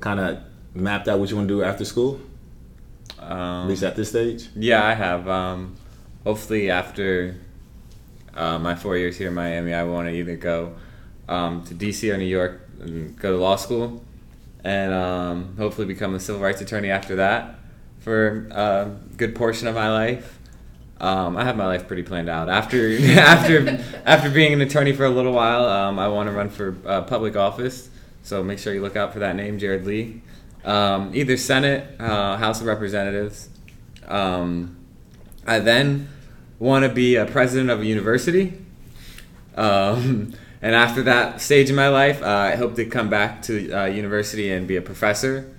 kind 0.00 0.18
of 0.18 0.38
mapped 0.74 1.06
out 1.06 1.20
what 1.20 1.30
you 1.30 1.36
want 1.36 1.46
to 1.48 1.54
do 1.54 1.62
after 1.62 1.84
school? 1.84 2.20
Um, 3.20 3.30
At 3.38 3.68
least 3.68 3.82
at 3.84 3.94
this 3.94 4.08
stage. 4.08 4.48
Yeah, 4.56 4.84
I 4.84 4.94
have. 4.94 5.28
Um, 5.28 5.76
hopefully, 6.24 6.70
after 6.70 7.36
uh, 8.34 8.58
my 8.58 8.74
four 8.74 8.96
years 8.96 9.16
here 9.16 9.28
in 9.28 9.34
Miami, 9.34 9.72
I 9.74 9.84
want 9.84 10.08
to 10.08 10.12
either 10.12 10.34
go 10.34 10.74
um, 11.28 11.62
to 11.66 11.74
DC 11.74 12.12
or 12.12 12.16
New 12.18 12.24
York 12.24 12.68
and 12.82 13.18
go 13.18 13.32
to 13.32 13.36
law 13.36 13.56
school, 13.56 14.02
and 14.64 14.92
um, 14.92 15.56
hopefully 15.56 15.86
become 15.86 16.14
a 16.14 16.20
civil 16.20 16.40
rights 16.40 16.60
attorney 16.60 16.90
after 16.90 17.16
that 17.16 17.58
for 18.00 18.48
a 18.50 18.90
good 19.16 19.34
portion 19.34 19.68
of 19.68 19.74
my 19.74 19.90
life. 19.90 20.38
Um, 21.00 21.36
I 21.36 21.44
have 21.44 21.56
my 21.56 21.66
life 21.66 21.88
pretty 21.88 22.02
planned 22.02 22.28
out. 22.28 22.48
After 22.48 22.96
after 23.18 23.84
after 24.04 24.30
being 24.30 24.52
an 24.52 24.60
attorney 24.60 24.92
for 24.92 25.04
a 25.04 25.10
little 25.10 25.32
while, 25.32 25.64
um, 25.64 25.98
I 25.98 26.08
want 26.08 26.28
to 26.28 26.32
run 26.32 26.48
for 26.50 26.76
uh, 26.86 27.02
public 27.02 27.36
office. 27.36 27.90
So 28.22 28.42
make 28.42 28.58
sure 28.58 28.72
you 28.72 28.82
look 28.82 28.96
out 28.96 29.12
for 29.12 29.18
that 29.18 29.34
name, 29.34 29.58
Jared 29.58 29.84
Lee. 29.84 30.22
Um, 30.64 31.10
either 31.12 31.36
Senate, 31.36 32.00
uh, 32.00 32.36
House 32.36 32.60
of 32.60 32.66
Representatives. 32.66 33.48
Um, 34.06 34.76
I 35.44 35.58
then 35.58 36.08
want 36.60 36.84
to 36.84 36.88
be 36.88 37.16
a 37.16 37.26
president 37.26 37.70
of 37.70 37.80
a 37.80 37.84
university. 37.86 38.58
And 40.62 40.74
after 40.76 41.02
that 41.02 41.40
stage 41.40 41.68
in 41.70 41.76
my 41.76 41.88
life, 41.88 42.22
uh, 42.22 42.26
I 42.26 42.54
hope 42.54 42.76
to 42.76 42.84
come 42.84 43.10
back 43.10 43.42
to 43.42 43.72
uh, 43.72 43.84
university 43.86 44.50
and 44.50 44.66
be 44.68 44.76
a 44.76 44.82
professor. 44.82 45.52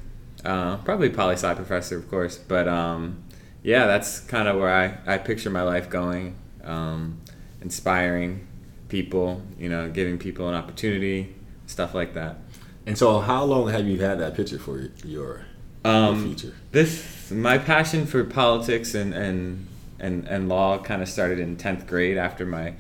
Uh, 0.46 0.78
probably 0.78 1.10
poli 1.10 1.34
sci 1.34 1.54
professor, 1.54 1.98
of 1.98 2.10
course. 2.10 2.38
But 2.38 2.68
um, 2.70 3.22
yeah, 3.62 3.86
that's 3.86 4.22
kind 4.22 4.48
of 4.48 4.58
where 4.58 4.74
I, 4.74 5.13
I 5.13 5.18
picture 5.18 5.50
my 5.50 5.62
life 5.63 5.89
going. 5.89 6.36
Um, 6.63 7.20
inspiring 7.62 8.48
people, 8.88 9.42
you 9.58 9.68
know, 9.68 9.89
giving 9.89 10.18
people 10.18 10.48
an 10.48 10.56
opportunity, 10.56 11.36
stuff 11.68 11.94
like 11.94 12.13
that. 12.13 12.38
And 12.86 12.98
so, 12.98 13.20
how 13.20 13.44
long 13.44 13.70
have 13.70 13.88
you 13.88 14.00
had 14.00 14.20
that 14.20 14.36
picture 14.36 14.60
for 14.60 14.78
your 14.80 14.89
your 15.04 15.46
Um, 15.84 16.36
future? 16.36 16.54
This 16.72 17.30
my 17.32 17.58
passion 17.58 18.06
for 18.06 18.24
politics 18.24 18.96
and 18.96 19.13
and 19.13 19.68
and, 20.00 20.28
and 20.28 20.50
law 20.50 20.78
kind 20.78 21.02
of 21.02 21.10
started 21.10 21.39
in 21.39 21.56
tenth 21.56 21.88
grade 21.88 22.18
after 22.18 22.46
my 22.46 22.74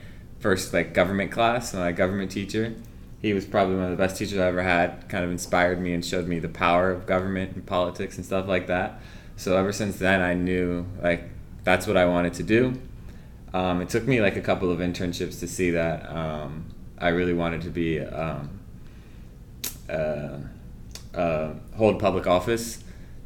first 0.43 0.73
like 0.73 0.93
government 0.93 1.31
class. 1.31 1.73
and 1.73 1.81
My 1.81 1.93
government 1.93 2.29
teacher, 2.29 2.75
he 3.21 3.33
was 3.33 3.45
probably 3.45 3.75
one 3.75 3.85
of 3.85 3.91
the 3.91 3.97
best 3.97 4.17
teachers 4.17 4.37
I 4.37 4.47
ever 4.47 4.61
had. 4.61 5.07
Kind 5.07 5.23
of 5.23 5.31
inspired 5.31 5.81
me 5.81 5.93
and 5.93 6.05
showed 6.05 6.27
me 6.27 6.37
the 6.37 6.49
power 6.49 6.91
of 6.91 7.05
government 7.05 7.55
and 7.55 7.65
politics 7.65 8.17
and 8.17 8.25
stuff 8.25 8.45
like 8.45 8.67
that. 8.67 9.01
So 9.37 9.57
ever 9.57 9.71
since 9.71 9.97
then, 9.97 10.21
I 10.21 10.33
knew 10.33 10.85
like 11.01 11.29
that's 11.63 11.87
what 11.87 11.95
I 11.95 12.05
wanted 12.05 12.33
to 12.33 12.43
do. 12.43 12.73
Um, 13.53 13.81
it 13.81 13.87
took 13.87 14.05
me 14.05 14.21
like 14.21 14.35
a 14.35 14.41
couple 14.41 14.69
of 14.69 14.79
internships 14.79 15.39
to 15.39 15.47
see 15.47 15.71
that 15.71 16.09
um, 16.13 16.65
I 16.97 17.09
really 17.09 17.33
wanted 17.33 17.61
to 17.61 17.69
be 17.69 18.01
um, 18.01 18.59
uh, 19.89 20.39
uh, 21.13 21.53
hold 21.77 21.99
public 21.99 22.27
office. 22.27 22.83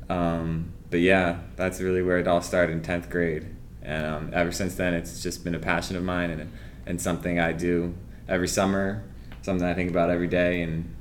Um, 0.07 0.71
but 0.91 0.99
yeah, 0.99 1.39
that's 1.55 1.81
really 1.81 2.03
where 2.03 2.19
it 2.19 2.27
all 2.27 2.41
started 2.41 2.73
in 2.73 2.81
tenth 2.81 3.09
grade, 3.09 3.47
and 3.81 4.05
um, 4.05 4.29
ever 4.33 4.51
since 4.53 4.75
then, 4.75 4.93
it's 4.93 5.21
just 5.21 5.43
been 5.43 5.55
a 5.55 5.59
passion 5.59 5.97
of 5.97 6.03
mine 6.03 6.29
and 6.29 6.49
and 6.87 7.01
something 7.01 7.39
I 7.39 7.51
do 7.51 7.93
every 8.27 8.47
summer, 8.47 9.03
something 9.41 9.67
I 9.67 9.73
think 9.73 9.89
about 9.91 10.09
every 10.09 10.27
day, 10.27 10.61
and 10.61 10.93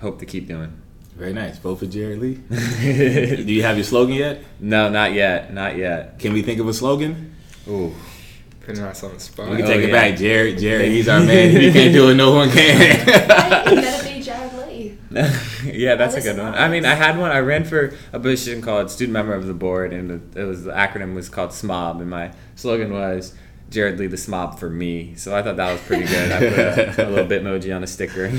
hope 0.00 0.18
to 0.20 0.26
keep 0.26 0.46
doing. 0.46 0.72
Very 1.16 1.32
nice. 1.32 1.58
Vote 1.58 1.76
for 1.76 1.86
Jared 1.86 2.18
Lee. 2.18 2.34
do 2.50 3.52
you 3.52 3.62
have 3.62 3.76
your 3.76 3.84
slogan 3.84 4.14
yet? 4.14 4.42
No, 4.60 4.90
not 4.90 5.12
yet, 5.14 5.52
not 5.54 5.76
yet. 5.76 6.18
Can 6.18 6.34
we 6.34 6.42
think 6.42 6.60
of 6.60 6.68
a 6.68 6.74
slogan? 6.74 7.34
Ooh. 7.68 7.94
putting 8.60 8.82
us 8.82 9.02
on 9.02 9.14
the 9.14 9.20
spot. 9.20 9.48
We 9.48 9.56
can 9.56 9.64
Oh, 9.64 9.68
take 9.68 9.84
it 9.84 9.88
yeah. 9.88 10.10
back, 10.10 10.18
Jared. 10.18 10.58
Jared, 10.58 10.90
he's 10.92 11.08
our 11.08 11.20
man. 11.20 11.50
If 11.56 11.62
he 11.62 11.72
can't 11.72 11.92
do 11.94 12.10
it, 12.10 12.14
no 12.16 12.32
one 12.34 12.50
can. 12.50 12.76
Hey, 13.66 13.74
you 13.74 13.80
better 13.80 14.04
be 14.14 14.20
Jared 14.22 14.52
Lee. 14.68 14.98
yeah, 15.72 15.94
that's 15.94 16.14
a 16.16 16.18
Oh, 16.18 16.22
good 16.22 16.38
one. 16.38 16.54
I 16.54 16.68
mean, 16.68 16.84
I 16.84 16.94
had 16.94 17.16
one. 17.18 17.30
I 17.30 17.38
ran 17.38 17.64
for 17.64 17.94
a 18.12 18.20
position 18.20 18.60
called 18.60 18.90
student 18.90 19.12
member 19.14 19.32
of 19.34 19.46
the 19.46 19.54
board, 19.54 19.92
and 19.94 20.36
it 20.36 20.44
was 20.44 20.64
the 20.64 20.72
acronym 20.72 21.14
was 21.14 21.28
called 21.30 21.50
SMOB, 21.50 22.00
and 22.02 22.10
my 22.10 22.32
slogan 22.56 22.92
was 22.92 23.32
Jared 23.70 23.98
Lee 23.98 24.06
the 24.06 24.16
SMOB 24.16 24.58
for 24.58 24.70
me. 24.70 25.14
So 25.16 25.36
I 25.36 25.42
thought 25.42 25.56
that 25.56 25.72
was 25.72 25.80
pretty 25.82 26.06
good. 26.06 26.32
I 26.32 26.38
put 26.38 26.98
a, 26.98 27.08
a 27.08 27.10
little 27.10 27.26
Bitmoji 27.26 27.74
on 27.74 27.82
a 27.82 27.86
sticker. 27.86 28.30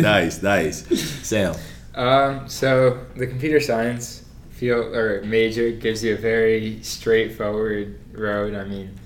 nice, 0.00 0.42
nice. 0.42 0.86
Sam. 1.26 1.54
Um, 1.94 2.48
so 2.48 3.06
the 3.16 3.26
computer 3.26 3.60
science 3.60 4.24
field 4.50 4.94
or 4.94 5.22
major 5.24 5.70
gives 5.70 6.02
you 6.02 6.14
a 6.14 6.16
very 6.16 6.82
straightforward 6.82 7.98
road. 8.12 8.54
I 8.54 8.64
mean, 8.64 8.98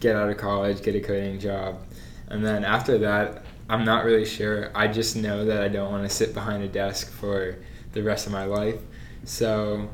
get 0.00 0.16
out 0.16 0.28
of 0.28 0.36
college, 0.36 0.82
get 0.82 0.94
a 0.94 1.00
coding 1.00 1.38
job, 1.38 1.80
and 2.28 2.44
then 2.44 2.64
after 2.64 2.98
that, 2.98 3.44
I'm 3.68 3.84
not 3.84 4.04
really 4.04 4.24
sure. 4.24 4.70
I 4.74 4.88
just 4.88 5.16
know 5.16 5.44
that 5.44 5.62
I 5.62 5.68
don't 5.68 5.90
want 5.90 6.02
to 6.02 6.14
sit 6.14 6.34
behind 6.34 6.62
a 6.62 6.68
desk 6.68 7.10
for 7.10 7.56
the 7.92 8.02
rest 8.02 8.26
of 8.26 8.32
my 8.32 8.44
life. 8.44 8.80
So 9.24 9.88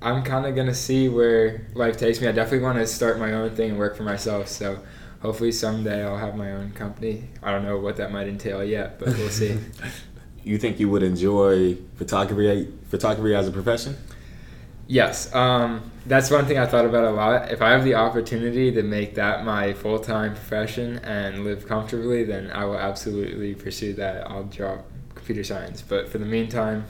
I'm 0.00 0.22
kind 0.22 0.46
of 0.46 0.54
gonna 0.54 0.74
see 0.74 1.08
where 1.08 1.66
life 1.74 1.96
takes 1.96 2.20
me. 2.20 2.28
I 2.28 2.32
definitely 2.32 2.64
want 2.64 2.78
to 2.78 2.86
start 2.86 3.18
my 3.18 3.32
own 3.32 3.50
thing 3.50 3.70
and 3.70 3.78
work 3.78 3.96
for 3.96 4.04
myself. 4.04 4.48
So 4.48 4.78
hopefully 5.20 5.52
someday 5.52 6.04
I'll 6.04 6.18
have 6.18 6.36
my 6.36 6.52
own 6.52 6.70
company. 6.72 7.28
I 7.42 7.50
don't 7.50 7.64
know 7.64 7.78
what 7.78 7.96
that 7.96 8.12
might 8.12 8.28
entail 8.28 8.62
yet, 8.62 8.98
but 8.98 9.08
we'll 9.08 9.30
see. 9.30 9.58
You 10.44 10.56
think 10.56 10.80
you 10.80 10.88
would 10.88 11.02
enjoy 11.02 11.74
photography 11.96 12.72
photography 12.88 13.34
as 13.34 13.48
a 13.48 13.50
profession? 13.50 13.96
Yes, 14.86 15.34
um, 15.34 15.90
that's 16.06 16.30
one 16.30 16.46
thing 16.46 16.58
I 16.58 16.64
thought 16.64 16.86
about 16.86 17.04
a 17.04 17.10
lot. 17.10 17.50
If 17.52 17.60
I 17.60 17.70
have 17.70 17.84
the 17.84 17.96
opportunity 17.96 18.72
to 18.72 18.82
make 18.82 19.16
that 19.16 19.44
my 19.44 19.74
full 19.74 19.98
time 19.98 20.32
profession 20.32 21.00
and 21.00 21.44
live 21.44 21.68
comfortably, 21.68 22.24
then 22.24 22.50
I 22.50 22.64
will 22.64 22.78
absolutely 22.78 23.54
pursue 23.54 23.92
that. 23.94 24.30
I'll 24.30 24.44
drop 24.44 24.86
computer 25.14 25.44
science, 25.44 25.82
but 25.82 26.08
for 26.08 26.16
the 26.16 26.24
meantime, 26.24 26.86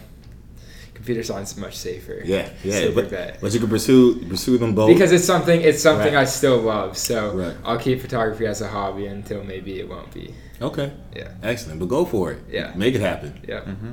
computer 0.98 1.22
science 1.22 1.52
is 1.52 1.58
much 1.66 1.76
safer. 1.76 2.16
Yeah, 2.24 2.48
yeah. 2.64 2.72
Safer 2.80 2.94
But, 3.00 3.10
bet. 3.10 3.38
but 3.40 3.52
you 3.54 3.60
can 3.60 3.68
pursue 3.76 4.02
pursue 4.32 4.58
them 4.58 4.72
both. 4.74 4.88
Because 4.94 5.12
it's 5.16 5.24
something, 5.34 5.58
it's 5.68 5.80
something 5.88 6.14
Right. 6.14 6.22
I 6.22 6.24
still 6.38 6.58
love. 6.74 6.90
So 7.08 7.18
Right. 7.42 7.56
I'll 7.64 7.78
keep 7.86 8.00
photography 8.06 8.46
as 8.46 8.60
a 8.60 8.68
hobby 8.76 9.06
until 9.06 9.40
maybe 9.52 9.72
it 9.82 9.88
won't 9.88 10.12
be. 10.12 10.26
okay, 10.68 10.88
Yeah, 11.20 11.30
excellent. 11.50 11.78
But 11.80 11.86
go 11.96 12.04
for 12.04 12.24
it. 12.32 12.38
Yeah. 12.56 12.72
make 12.74 12.94
it 12.98 13.00
happen. 13.10 13.30
yeah. 13.52 13.60
hmm 13.70 13.92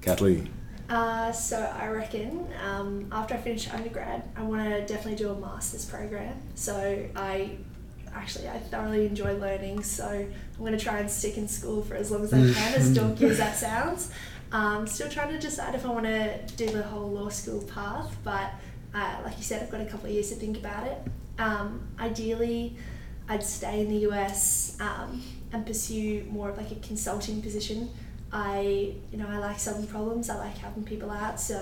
Kathleen. 0.00 0.48
Uh, 0.88 1.32
so 1.32 1.56
I 1.82 1.86
reckon 1.88 2.46
um, 2.68 3.06
after 3.10 3.34
I 3.34 3.38
finish 3.38 3.64
undergrad, 3.72 4.22
I 4.36 4.42
want 4.42 4.62
to 4.68 4.80
definitely 4.92 5.16
do 5.24 5.30
a 5.30 5.38
master's 5.38 5.86
program. 5.86 6.34
So 6.54 6.74
I 7.16 7.56
actually 8.14 8.46
I 8.48 8.58
thoroughly 8.58 9.06
enjoy 9.06 9.32
learning. 9.38 9.82
So 9.84 10.06
I'm 10.06 10.58
going 10.58 10.76
to 10.76 10.84
try 10.88 10.98
and 10.98 11.10
stick 11.10 11.38
in 11.38 11.48
school 11.48 11.82
for 11.82 11.94
as 11.94 12.10
long 12.10 12.24
as 12.24 12.32
I 12.34 12.38
can, 12.38 12.74
as 12.74 12.86
dorky 12.98 13.22
as 13.22 13.38
that 13.38 13.56
sounds. 13.56 14.10
Um, 14.52 14.86
still 14.86 15.08
trying 15.08 15.32
to 15.32 15.38
decide 15.38 15.74
if 15.74 15.86
I 15.86 15.88
want 15.88 16.04
to 16.04 16.38
do 16.56 16.68
the 16.68 16.82
whole 16.82 17.10
law 17.10 17.30
school 17.30 17.62
path, 17.62 18.14
but 18.22 18.50
uh, 18.94 19.16
like 19.24 19.38
you 19.38 19.42
said, 19.42 19.62
I've 19.62 19.70
got 19.70 19.80
a 19.80 19.86
couple 19.86 20.06
of 20.06 20.12
years 20.12 20.28
to 20.28 20.34
think 20.36 20.58
about 20.58 20.86
it. 20.86 20.98
Um, 21.38 21.88
ideally, 21.98 22.76
I'd 23.28 23.42
stay 23.42 23.80
in 23.80 23.88
the 23.88 24.08
US 24.10 24.76
um, 24.78 25.22
and 25.52 25.64
pursue 25.64 26.24
more 26.30 26.50
of 26.50 26.58
like 26.58 26.70
a 26.70 26.76
consulting 26.76 27.40
position. 27.40 27.90
I, 28.30 28.94
you 29.10 29.18
know, 29.18 29.26
I 29.28 29.38
like 29.38 29.58
solving 29.58 29.86
problems. 29.86 30.28
I 30.28 30.36
like 30.36 30.58
helping 30.58 30.84
people 30.84 31.10
out. 31.10 31.40
So 31.40 31.58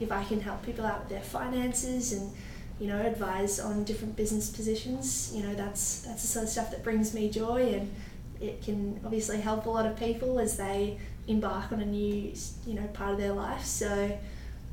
if 0.00 0.12
I 0.12 0.22
can 0.24 0.40
help 0.40 0.62
people 0.62 0.84
out 0.84 1.00
with 1.00 1.08
their 1.08 1.20
finances 1.20 2.12
and, 2.12 2.30
you 2.78 2.86
know, 2.86 3.00
advise 3.00 3.58
on 3.58 3.84
different 3.84 4.16
business 4.16 4.50
positions, 4.50 5.32
you 5.34 5.42
know, 5.42 5.54
that's 5.54 6.02
that's 6.02 6.22
the 6.22 6.28
sort 6.28 6.44
of 6.44 6.50
stuff 6.50 6.70
that 6.70 6.84
brings 6.84 7.14
me 7.14 7.30
joy, 7.30 7.72
and 7.72 7.94
it 8.40 8.62
can 8.62 9.00
obviously 9.04 9.40
help 9.40 9.64
a 9.64 9.70
lot 9.70 9.86
of 9.86 9.98
people 9.98 10.38
as 10.38 10.58
they 10.58 10.98
embark 11.28 11.72
on 11.72 11.80
a 11.80 11.86
new, 11.86 12.32
you 12.66 12.74
know, 12.74 12.86
part 12.88 13.12
of 13.12 13.18
their 13.18 13.32
life. 13.32 13.64
So 13.64 14.18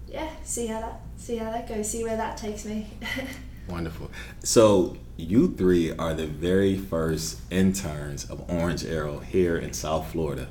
yeah, 0.07 0.29
see 0.43 0.67
how 0.67 0.81
that 0.81 1.01
see 1.17 1.37
how 1.37 1.51
that 1.51 1.67
goes. 1.67 1.89
See 1.89 2.03
where 2.03 2.17
that 2.17 2.37
takes 2.37 2.65
me. 2.65 2.87
Wonderful. 3.67 4.11
So 4.43 4.97
you 5.17 5.53
three 5.55 5.91
are 5.95 6.13
the 6.13 6.27
very 6.27 6.77
first 6.77 7.39
interns 7.51 8.29
of 8.29 8.49
Orange 8.49 8.83
Arrow 8.85 9.19
here 9.19 9.57
in 9.57 9.73
South 9.73 10.11
Florida. 10.11 10.49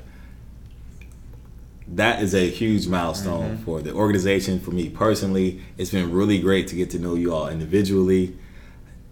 That 1.87 2.23
is 2.23 2.33
a 2.33 2.49
huge 2.49 2.87
milestone 2.87 3.55
mm-hmm. 3.55 3.63
for 3.63 3.81
the 3.81 3.93
organization, 3.93 4.59
for 4.59 4.71
me 4.71 4.89
personally. 4.89 5.61
It's 5.77 5.91
been 5.91 6.11
really 6.11 6.39
great 6.39 6.67
to 6.69 6.75
get 6.75 6.89
to 6.91 6.99
know 6.99 7.15
you 7.15 7.33
all 7.33 7.47
individually. 7.49 8.37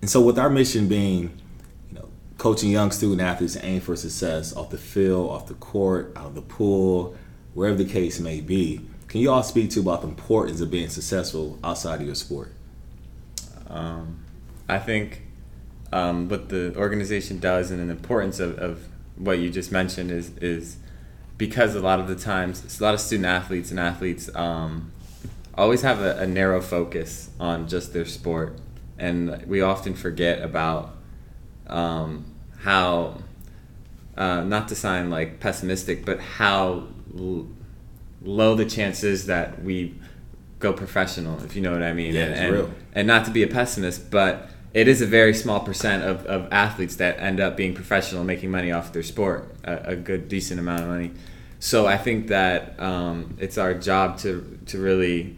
And 0.02 0.10
so 0.10 0.22
with 0.22 0.40
our 0.40 0.50
mission 0.50 0.88
being, 0.88 1.20
you 1.22 1.28
know, 1.28 1.41
coaching 2.42 2.72
young 2.72 2.90
student 2.90 3.22
athletes 3.22 3.54
to 3.54 3.64
aim 3.64 3.80
for 3.80 3.96
success 3.96 4.52
off 4.56 4.72
the 4.72 4.78
field, 4.78 5.30
off 5.30 5.46
the 5.46 5.54
court, 5.54 6.12
out 6.16 6.26
of 6.26 6.34
the 6.34 6.42
pool, 6.42 7.16
wherever 7.54 7.78
the 7.78 7.86
case 7.86 8.20
may 8.20 8.42
be, 8.42 8.82
can 9.08 9.22
you 9.22 9.30
all 9.30 9.44
speak 9.44 9.70
to 9.70 9.80
about 9.80 10.02
the 10.02 10.08
importance 10.08 10.60
of 10.60 10.72
being 10.72 10.90
successful 10.90 11.60
outside 11.64 12.02
of 12.02 12.08
your 12.08 12.16
sport? 12.16 12.52
Um, 13.70 14.26
I 14.68 14.80
think 14.80 15.22
um, 15.94 16.30
what 16.30 16.50
the 16.50 16.76
organization 16.76 17.38
does 17.38 17.70
and 17.70 17.80
the 17.88 17.94
importance 17.94 18.40
of, 18.40 18.58
of 18.58 18.88
what 19.18 19.38
you 19.38 19.52
just 19.52 19.72
mentioned 19.72 20.10
is 20.10 20.36
is 20.38 20.78
because 21.38 21.76
a 21.76 21.80
lot 21.80 22.00
of 22.00 22.08
the 22.08 22.16
times 22.16 22.80
a 22.80 22.84
lot 22.84 22.96
of 22.96 23.00
student 23.00 23.28
athletes 23.28 23.70
and 23.70 23.80
athletes 23.80 24.36
um, 24.36 24.92
always 25.54 25.84
have 25.84 26.02
a, 26.02 26.18
a 26.18 26.26
narrow 26.26 26.60
focus 26.60 27.30
on 27.40 27.68
just 27.68 27.94
their 27.94 28.06
sport, 28.06 28.58
and 28.98 29.46
we 29.46 29.62
often 29.62 29.94
forget 29.94 30.42
about 30.42 30.96
um, 31.68 32.31
how 32.62 33.18
uh, 34.18 34.42
not 34.42 34.68
to 34.68 34.76
sound 34.76 35.10
like 35.10 35.40
pessimistic, 35.40 36.06
but 36.06 36.20
how 36.20 36.88
l- 37.18 37.48
low 38.22 38.56
the 38.56 38.66
chances 38.66 39.26
that 39.26 39.64
we 39.64 39.96
go 40.60 40.72
professional, 40.72 41.44
if 41.44 41.56
you 41.56 41.62
know 41.62 41.72
what 41.72 41.84
I 41.84 41.94
mean. 41.94 42.14
Yeah, 42.14 42.22
and, 42.24 42.32
it's 42.32 42.40
and, 42.40 42.54
real. 42.54 42.72
and 42.94 43.08
not 43.08 43.26
to 43.26 43.32
be 43.32 43.44
a 43.44 43.48
pessimist, 43.48 44.12
but 44.12 44.50
it 44.74 44.88
is 44.88 45.02
a 45.02 45.06
very 45.06 45.34
small 45.34 45.60
percent 45.60 46.04
of, 46.04 46.26
of 46.26 46.48
athletes 46.52 46.96
that 46.98 47.20
end 47.20 47.40
up 47.40 47.58
being 47.58 47.74
professional, 47.74 48.24
making 48.24 48.52
money 48.52 48.72
off 48.72 48.94
their 48.94 49.04
sport, 49.04 49.54
a, 49.64 49.92
a 49.92 49.96
good, 49.96 50.30
decent 50.30 50.60
amount 50.60 50.84
of 50.84 50.88
money. 50.88 51.12
So 51.60 51.88
I 51.88 51.98
think 51.98 52.28
that 52.28 52.80
um, 52.80 53.36
it's 53.40 53.58
our 53.58 53.74
job 53.74 54.18
to, 54.20 54.60
to 54.68 54.80
really 54.80 55.38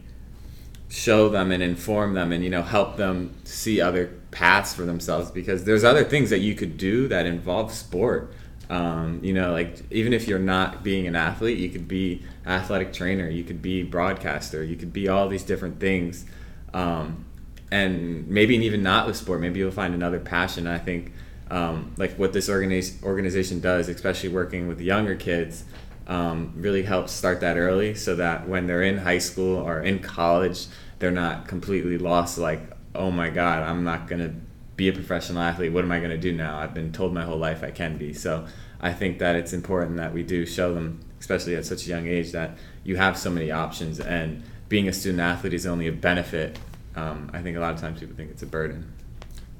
show 0.94 1.28
them 1.28 1.50
and 1.50 1.60
inform 1.60 2.14
them 2.14 2.30
and 2.30 2.44
you 2.44 2.50
know 2.50 2.62
help 2.62 2.96
them 2.96 3.34
see 3.42 3.80
other 3.80 4.06
paths 4.30 4.72
for 4.72 4.82
themselves 4.82 5.28
because 5.28 5.64
there's 5.64 5.82
other 5.82 6.04
things 6.04 6.30
that 6.30 6.38
you 6.38 6.54
could 6.54 6.78
do 6.78 7.08
that 7.08 7.26
involve 7.26 7.72
sport. 7.72 8.32
Um, 8.70 9.18
you 9.20 9.32
know 9.32 9.52
like 9.52 9.82
even 9.90 10.12
if 10.12 10.28
you're 10.28 10.38
not 10.38 10.84
being 10.84 11.06
an 11.06 11.16
athlete 11.16 11.58
you 11.58 11.68
could 11.68 11.86
be 11.86 12.22
athletic 12.46 12.94
trainer 12.94 13.28
you 13.28 13.44
could 13.44 13.60
be 13.60 13.82
broadcaster 13.82 14.64
you 14.64 14.74
could 14.74 14.90
be 14.92 15.08
all 15.08 15.28
these 15.28 15.42
different 15.42 15.80
things. 15.80 16.24
Um, 16.72 17.24
and 17.72 18.28
maybe 18.28 18.54
even 18.54 18.84
not 18.84 19.08
with 19.08 19.16
sport 19.16 19.40
maybe 19.40 19.58
you'll 19.58 19.72
find 19.72 19.94
another 19.94 20.20
passion. 20.20 20.68
I 20.68 20.78
think 20.78 21.12
um, 21.50 21.92
like 21.96 22.14
what 22.16 22.32
this 22.32 22.48
organiz- 22.48 23.02
organization 23.02 23.58
does 23.58 23.88
especially 23.88 24.28
working 24.28 24.68
with 24.68 24.80
younger 24.80 25.16
kids 25.16 25.64
um, 26.06 26.52
really 26.56 26.84
helps 26.84 27.12
start 27.12 27.40
that 27.40 27.56
early 27.56 27.94
so 27.94 28.14
that 28.14 28.48
when 28.48 28.68
they're 28.68 28.82
in 28.82 28.98
high 28.98 29.18
school 29.18 29.56
or 29.56 29.80
in 29.82 29.98
college 29.98 30.66
they're 30.98 31.10
not 31.10 31.48
completely 31.48 31.98
lost 31.98 32.38
like 32.38 32.60
oh 32.94 33.10
my 33.10 33.28
god 33.28 33.62
i'm 33.62 33.84
not 33.84 34.06
going 34.06 34.20
to 34.20 34.34
be 34.76 34.88
a 34.88 34.92
professional 34.92 35.40
athlete. 35.40 35.72
What 35.72 35.84
am 35.84 35.92
i 35.92 35.98
going 35.98 36.10
to 36.10 36.18
do 36.18 36.32
now? 36.32 36.58
I've 36.58 36.74
been 36.74 36.92
told 36.92 37.14
my 37.14 37.24
whole 37.24 37.38
life 37.38 37.62
i 37.62 37.70
can 37.70 37.96
be. 37.96 38.12
So 38.12 38.46
i 38.80 38.92
think 38.92 39.18
that 39.18 39.36
it's 39.36 39.52
important 39.52 39.96
that 39.96 40.12
we 40.12 40.22
do 40.22 40.44
show 40.44 40.74
them 40.74 41.00
especially 41.20 41.56
at 41.56 41.64
such 41.64 41.86
a 41.86 41.88
young 41.88 42.06
age 42.06 42.32
that 42.32 42.58
you 42.82 42.96
have 42.96 43.16
so 43.16 43.30
many 43.30 43.50
options 43.50 43.98
and 43.98 44.42
being 44.68 44.88
a 44.88 44.92
student 44.92 45.20
athlete 45.20 45.54
is 45.54 45.66
only 45.66 45.86
a 45.86 45.92
benefit. 45.92 46.58
Um, 46.96 47.30
i 47.32 47.40
think 47.40 47.56
a 47.56 47.60
lot 47.60 47.74
of 47.74 47.80
times 47.80 48.00
people 48.00 48.16
think 48.16 48.30
it's 48.30 48.42
a 48.42 48.46
burden. 48.46 48.92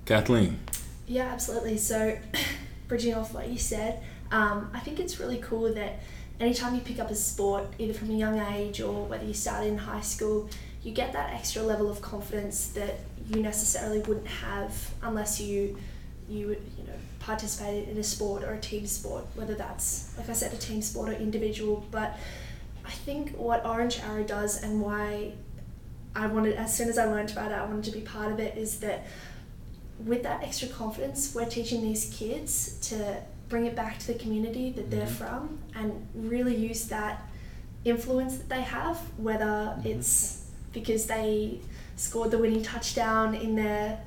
Kathleen. 0.04 0.58
Yeah, 1.06 1.24
absolutely. 1.24 1.78
So, 1.78 2.18
bridging 2.88 3.14
off 3.14 3.32
what 3.32 3.48
you 3.48 3.58
said, 3.58 4.02
um, 4.30 4.70
I 4.74 4.80
think 4.80 5.00
it's 5.00 5.18
really 5.18 5.38
cool 5.38 5.72
that 5.74 6.00
anytime 6.40 6.74
you 6.74 6.80
pick 6.80 6.98
up 6.98 7.10
a 7.10 7.14
sport, 7.14 7.64
either 7.78 7.94
from 7.94 8.10
a 8.10 8.14
young 8.14 8.38
age 8.38 8.80
or 8.80 9.04
whether 9.06 9.24
you 9.24 9.34
start 9.34 9.66
in 9.66 9.78
high 9.78 10.00
school, 10.00 10.48
you 10.82 10.92
get 10.92 11.12
that 11.12 11.32
extra 11.32 11.62
level 11.62 11.90
of 11.90 12.02
confidence 12.02 12.68
that 12.68 13.00
you 13.28 13.42
necessarily 13.42 14.00
wouldn't 14.00 14.26
have 14.26 14.90
unless 15.02 15.40
you 15.40 15.78
you 16.28 16.48
you 16.48 16.84
know 16.86 16.92
participated 17.20 17.88
in 17.88 17.96
a 17.98 18.02
sport 18.02 18.42
or 18.42 18.54
a 18.54 18.60
team 18.60 18.86
sport, 18.86 19.24
whether 19.34 19.54
that's 19.54 20.14
like 20.18 20.28
I 20.28 20.32
said 20.32 20.52
a 20.52 20.56
team 20.56 20.82
sport 20.82 21.08
or 21.10 21.12
individual. 21.12 21.86
But 21.90 22.18
I 22.84 22.90
think 22.90 23.34
what 23.36 23.64
Orange 23.64 23.98
Arrow 24.00 24.24
does 24.24 24.62
and 24.62 24.80
why 24.80 25.32
I 26.14 26.26
wanted 26.26 26.54
as 26.56 26.74
soon 26.76 26.88
as 26.88 26.98
I 26.98 27.06
learned 27.06 27.30
about 27.30 27.50
it, 27.50 27.54
I 27.54 27.64
wanted 27.64 27.84
to 27.84 27.92
be 27.92 28.00
part 28.00 28.30
of 28.30 28.38
it 28.38 28.56
is 28.58 28.80
that 28.80 29.06
with 30.04 30.22
that 30.24 30.42
extra 30.42 30.68
confidence, 30.68 31.34
we're 31.34 31.46
teaching 31.46 31.82
these 31.82 32.12
kids 32.14 32.78
to 32.88 33.22
bring 33.48 33.66
it 33.66 33.76
back 33.76 33.98
to 33.98 34.06
the 34.08 34.18
community 34.18 34.70
that 34.70 34.90
they're 34.90 35.06
mm-hmm. 35.06 35.14
from 35.14 35.58
and 35.74 36.06
really 36.14 36.54
use 36.54 36.86
that 36.88 37.28
influence 37.84 38.38
that 38.38 38.48
they 38.48 38.62
have, 38.62 38.98
whether 39.16 39.44
mm-hmm. 39.44 39.88
it's 39.88 40.50
because 40.72 41.06
they 41.06 41.60
scored 41.96 42.30
the 42.30 42.38
winning 42.38 42.62
touchdown 42.62 43.34
in 43.34 43.54
their 43.54 44.00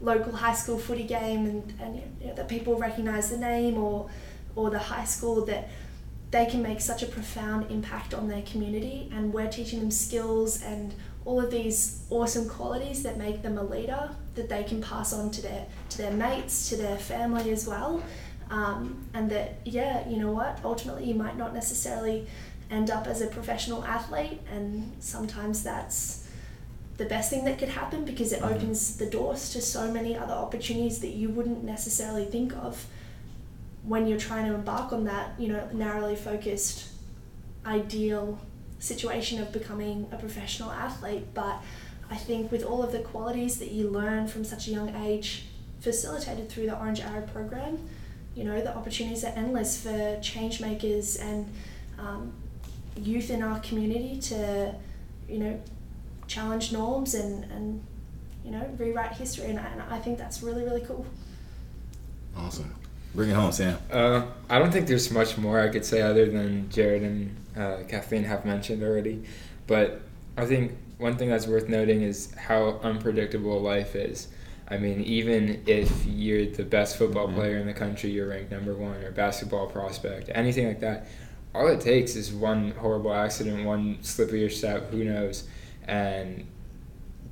local 0.00 0.32
high 0.32 0.54
school 0.54 0.78
footy 0.78 1.04
game 1.04 1.46
and, 1.46 1.74
and 1.80 2.02
you 2.20 2.28
know, 2.28 2.34
that 2.34 2.48
people 2.48 2.76
recognize 2.76 3.30
the 3.30 3.38
name 3.38 3.78
or 3.78 4.10
or 4.54 4.68
the 4.68 4.78
high 4.78 5.04
school 5.04 5.44
that 5.46 5.68
they 6.30 6.46
can 6.46 6.62
make 6.62 6.80
such 6.80 7.02
a 7.02 7.06
profound 7.06 7.70
impact 7.70 8.12
on 8.14 8.28
their 8.28 8.42
community 8.42 9.08
and 9.12 9.32
we're 9.32 9.48
teaching 9.48 9.80
them 9.80 9.90
skills 9.90 10.62
and 10.62 10.94
all 11.24 11.40
of 11.40 11.50
these 11.50 12.04
awesome 12.10 12.48
qualities 12.48 13.02
that 13.02 13.16
make 13.16 13.42
them 13.42 13.58
a 13.58 13.62
leader 13.62 14.10
that 14.34 14.48
they 14.48 14.64
can 14.64 14.82
pass 14.82 15.12
on 15.12 15.30
to 15.30 15.40
their 15.42 15.66
to 15.88 15.98
their 15.98 16.10
mates 16.10 16.68
to 16.68 16.76
their 16.76 16.96
family 16.96 17.50
as 17.50 17.66
well 17.66 18.02
um, 18.52 19.08
and 19.14 19.30
that 19.30 19.60
yeah 19.64 20.06
you 20.08 20.18
know 20.18 20.30
what? 20.30 20.60
Ultimately 20.62 21.06
you 21.06 21.14
might 21.14 21.36
not 21.36 21.54
necessarily 21.54 22.26
end 22.70 22.90
up 22.90 23.06
as 23.06 23.22
a 23.22 23.26
professional 23.26 23.82
athlete 23.84 24.40
and 24.50 24.92
sometimes 25.00 25.62
that's 25.62 26.28
the 26.98 27.06
best 27.06 27.30
thing 27.30 27.44
that 27.46 27.58
could 27.58 27.70
happen 27.70 28.04
because 28.04 28.32
it 28.32 28.42
opens 28.42 28.96
the 28.98 29.06
doors 29.06 29.50
to 29.52 29.60
so 29.60 29.90
many 29.90 30.16
other 30.16 30.34
opportunities 30.34 31.00
that 31.00 31.08
you 31.08 31.30
wouldn't 31.30 31.64
necessarily 31.64 32.26
think 32.26 32.54
of 32.56 32.86
when 33.84 34.06
you're 34.06 34.18
trying 34.18 34.46
to 34.46 34.54
embark 34.54 34.92
on 34.92 35.04
that 35.04 35.32
you 35.38 35.48
know 35.48 35.66
narrowly 35.72 36.14
focused 36.14 36.90
ideal 37.64 38.38
situation 38.78 39.40
of 39.40 39.50
becoming 39.50 40.06
a 40.12 40.16
professional 40.16 40.70
athlete. 40.70 41.24
But 41.32 41.62
i 42.10 42.16
think 42.16 42.52
with 42.52 42.62
all 42.64 42.82
of 42.82 42.92
the 42.92 42.98
qualities 42.98 43.58
that 43.58 43.70
you 43.70 43.88
learn 43.88 44.28
from 44.28 44.44
such 44.44 44.68
a 44.68 44.70
young 44.70 44.94
age 45.06 45.46
facilitated 45.80 46.50
through 46.50 46.66
the 46.66 46.78
orange 46.78 47.00
arrow 47.00 47.22
program 47.22 47.78
you 48.34 48.44
know 48.44 48.60
the 48.60 48.74
opportunities 48.74 49.24
are 49.24 49.32
endless 49.36 49.82
for 49.82 50.18
change 50.20 50.60
makers 50.60 51.16
and 51.16 51.50
um, 51.98 52.32
youth 52.96 53.30
in 53.30 53.42
our 53.42 53.58
community 53.60 54.18
to 54.20 54.74
you 55.28 55.38
know 55.38 55.60
challenge 56.26 56.72
norms 56.72 57.14
and, 57.14 57.44
and 57.52 57.82
you 58.44 58.50
know 58.50 58.68
rewrite 58.78 59.12
history 59.12 59.46
and 59.46 59.58
I, 59.58 59.66
and 59.66 59.82
I 59.82 59.98
think 59.98 60.18
that's 60.18 60.42
really 60.42 60.64
really 60.64 60.80
cool 60.80 61.06
Awesome. 62.36 62.74
Bring 63.14 63.30
it 63.30 63.34
home, 63.34 63.52
Sam. 63.52 63.78
Uh, 63.90 64.26
I 64.48 64.58
don't 64.58 64.70
think 64.70 64.86
there's 64.86 65.10
much 65.10 65.36
more 65.36 65.60
I 65.60 65.68
could 65.68 65.84
say 65.84 66.00
other 66.00 66.26
than 66.26 66.70
Jared 66.70 67.02
and 67.02 67.36
uh, 67.56 67.82
Kathleen 67.88 68.24
have 68.24 68.44
mentioned 68.44 68.82
already. 68.82 69.24
But 69.66 70.00
I 70.36 70.46
think 70.46 70.72
one 70.98 71.16
thing 71.16 71.28
that's 71.28 71.46
worth 71.46 71.68
noting 71.68 72.02
is 72.02 72.32
how 72.34 72.80
unpredictable 72.82 73.60
life 73.60 73.94
is. 73.94 74.28
I 74.72 74.78
mean, 74.78 75.02
even 75.02 75.62
if 75.66 76.06
you're 76.06 76.46
the 76.46 76.64
best 76.64 76.96
football 76.96 77.26
mm-hmm. 77.26 77.36
player 77.36 77.58
in 77.58 77.66
the 77.66 77.74
country, 77.74 78.08
you're 78.08 78.28
ranked 78.28 78.50
number 78.50 78.74
one, 78.74 79.04
or 79.04 79.10
basketball 79.10 79.66
prospect, 79.66 80.30
anything 80.34 80.66
like 80.66 80.80
that, 80.80 81.08
all 81.54 81.68
it 81.68 81.82
takes 81.82 82.16
is 82.16 82.32
one 82.32 82.70
horrible 82.70 83.12
accident, 83.12 83.66
one 83.66 83.98
slip 84.00 84.30
of 84.30 84.34
your 84.34 84.48
step, 84.48 84.90
who 84.90 85.04
knows, 85.04 85.46
and 85.86 86.46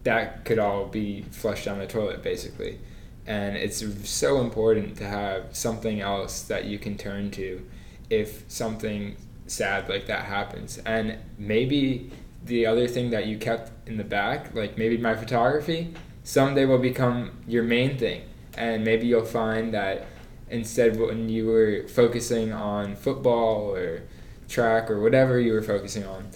that 0.02 0.44
could 0.44 0.58
all 0.58 0.84
be 0.84 1.22
flushed 1.30 1.64
down 1.64 1.78
the 1.78 1.86
toilet, 1.86 2.22
basically. 2.22 2.78
And 3.26 3.56
it's 3.56 3.82
so 4.06 4.42
important 4.42 4.98
to 4.98 5.04
have 5.04 5.56
something 5.56 6.02
else 6.02 6.42
that 6.42 6.66
you 6.66 6.78
can 6.78 6.98
turn 6.98 7.30
to 7.32 7.66
if 8.10 8.44
something 8.48 9.16
sad 9.46 9.88
like 9.88 10.06
that 10.08 10.26
happens. 10.26 10.76
And 10.84 11.16
maybe 11.38 12.10
the 12.44 12.66
other 12.66 12.86
thing 12.86 13.10
that 13.10 13.26
you 13.26 13.38
kept 13.38 13.88
in 13.88 13.96
the 13.96 14.04
back 14.04 14.54
like 14.54 14.78
maybe 14.78 14.96
my 14.96 15.14
photography 15.14 15.94
someday 16.30 16.64
will 16.64 16.78
become 16.78 17.32
your 17.48 17.64
main 17.64 17.98
thing 17.98 18.22
and 18.56 18.84
maybe 18.84 19.04
you'll 19.04 19.24
find 19.24 19.74
that 19.74 20.06
instead 20.48 20.96
when 20.96 21.28
you 21.28 21.46
were 21.46 21.88
focusing 21.88 22.52
on 22.52 22.94
football 22.94 23.74
or 23.74 24.02
track 24.48 24.88
or 24.88 25.00
whatever 25.00 25.40
you 25.40 25.52
were 25.52 25.62
focusing 25.62 26.06
on 26.06 26.28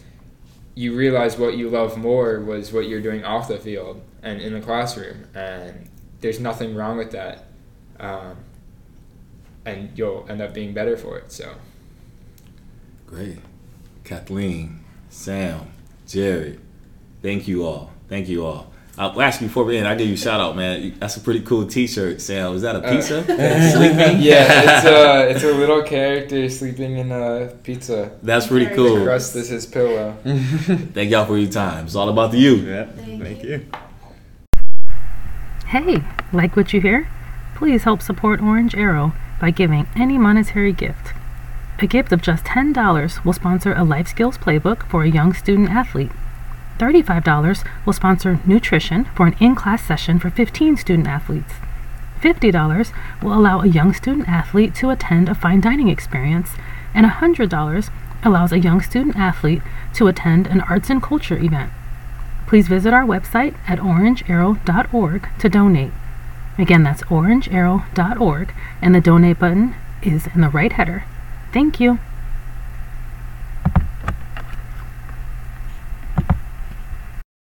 you 0.74 0.96
realize 0.96 1.38
what 1.38 1.56
you 1.56 1.70
love 1.70 1.96
more 1.96 2.40
was 2.40 2.72
what 2.72 2.88
you're 2.88 3.00
doing 3.00 3.24
off 3.24 3.46
the 3.46 3.58
field 3.58 4.02
and 4.22 4.40
in 4.40 4.52
the 4.52 4.60
classroom 4.60 5.28
and 5.32 5.88
there's 6.20 6.40
nothing 6.40 6.74
wrong 6.74 6.98
with 6.98 7.12
that 7.12 7.46
um, 8.00 8.36
and 9.64 9.96
you'll 9.96 10.26
end 10.28 10.42
up 10.42 10.52
being 10.52 10.74
better 10.74 10.96
for 10.96 11.16
it 11.18 11.30
so 11.30 11.54
Great. 13.06 13.38
Kathleen, 14.02 14.80
Sam, 15.08 15.72
Jared, 16.04 16.60
thank 17.22 17.46
you 17.46 17.64
all. 17.64 17.92
Thank 18.08 18.28
you 18.28 18.44
all. 18.44 18.73
Uh, 18.96 19.12
well, 19.16 19.26
actually, 19.26 19.48
before 19.48 19.64
we 19.64 19.76
end, 19.76 19.88
I 19.88 19.96
give 19.96 20.06
you 20.06 20.14
a 20.14 20.16
shout 20.16 20.40
out, 20.40 20.54
man. 20.54 20.94
That's 21.00 21.16
a 21.16 21.20
pretty 21.20 21.40
cool 21.40 21.66
T-shirt, 21.66 22.20
Sam. 22.20 22.54
Is 22.54 22.62
that 22.62 22.76
a 22.76 22.80
pizza? 22.80 23.24
Sleeping? 23.72 24.22
yeah 24.22 24.76
it's 24.78 24.86
a 24.86 25.30
it's 25.34 25.42
a 25.44 25.52
little 25.52 25.82
character 25.82 26.48
sleeping 26.48 26.98
in 26.98 27.10
a 27.10 27.48
pizza 27.64 28.12
That's 28.22 28.46
pretty 28.46 28.66
Very 28.66 28.76
cool. 28.76 29.04
crust 29.04 29.34
is 29.34 29.48
his 29.48 29.66
pillow 29.66 30.16
Thank 30.24 31.10
y'all 31.10 31.26
for 31.26 31.36
your 31.36 31.50
time. 31.50 31.86
It's 31.86 31.96
all 31.96 32.08
about 32.08 32.30
the 32.30 32.38
you. 32.38 32.54
yeah 32.56 32.84
Thank 32.84 33.22
thank 33.22 33.42
you. 33.42 33.50
you. 33.50 33.66
Hey, 35.66 36.02
like 36.32 36.54
what 36.56 36.72
you 36.72 36.80
hear? 36.80 37.08
Please 37.56 37.82
help 37.82 38.00
support 38.00 38.40
Orange 38.40 38.76
Arrow 38.76 39.12
by 39.40 39.50
giving 39.50 39.86
any 39.96 40.18
monetary 40.18 40.72
gift. 40.72 41.12
A 41.80 41.86
gift 41.88 42.12
of 42.12 42.22
just 42.22 42.44
$10 42.44 43.24
will 43.24 43.32
sponsor 43.32 43.74
a 43.74 43.82
life 43.82 44.06
skills 44.08 44.38
playbook 44.38 44.88
for 44.88 45.02
a 45.02 45.08
young 45.10 45.32
student 45.34 45.70
athlete. 45.70 46.12
$35 46.78 47.66
will 47.84 47.92
sponsor 47.92 48.40
nutrition 48.44 49.04
for 49.16 49.26
an 49.26 49.36
in 49.40 49.54
class 49.54 49.82
session 49.84 50.18
for 50.18 50.30
15 50.30 50.76
student 50.76 51.06
athletes. 51.06 51.54
$50 52.20 52.92
will 53.22 53.34
allow 53.34 53.60
a 53.60 53.66
young 53.66 53.92
student 53.92 54.28
athlete 54.28 54.74
to 54.76 54.90
attend 54.90 55.28
a 55.28 55.34
fine 55.34 55.60
dining 55.60 55.88
experience, 55.88 56.50
and 56.94 57.06
$100 57.06 57.90
allows 58.24 58.52
a 58.52 58.58
young 58.58 58.80
student 58.80 59.16
athlete 59.16 59.62
to 59.92 60.08
attend 60.08 60.46
an 60.46 60.62
arts 60.62 60.88
and 60.88 61.02
culture 61.02 61.36
event. 61.36 61.70
Please 62.46 62.68
visit 62.68 62.94
our 62.94 63.04
website 63.04 63.54
at 63.68 63.78
orangearrow.org 63.78 65.28
to 65.38 65.48
donate. 65.48 65.92
Again, 66.56 66.82
that's 66.82 67.02
orangearrow.org, 67.04 68.54
and 68.80 68.94
the 68.94 69.00
donate 69.00 69.38
button 69.38 69.74
is 70.02 70.26
in 70.34 70.40
the 70.40 70.48
right 70.48 70.72
header. 70.72 71.04
Thank 71.52 71.80
you. 71.80 71.98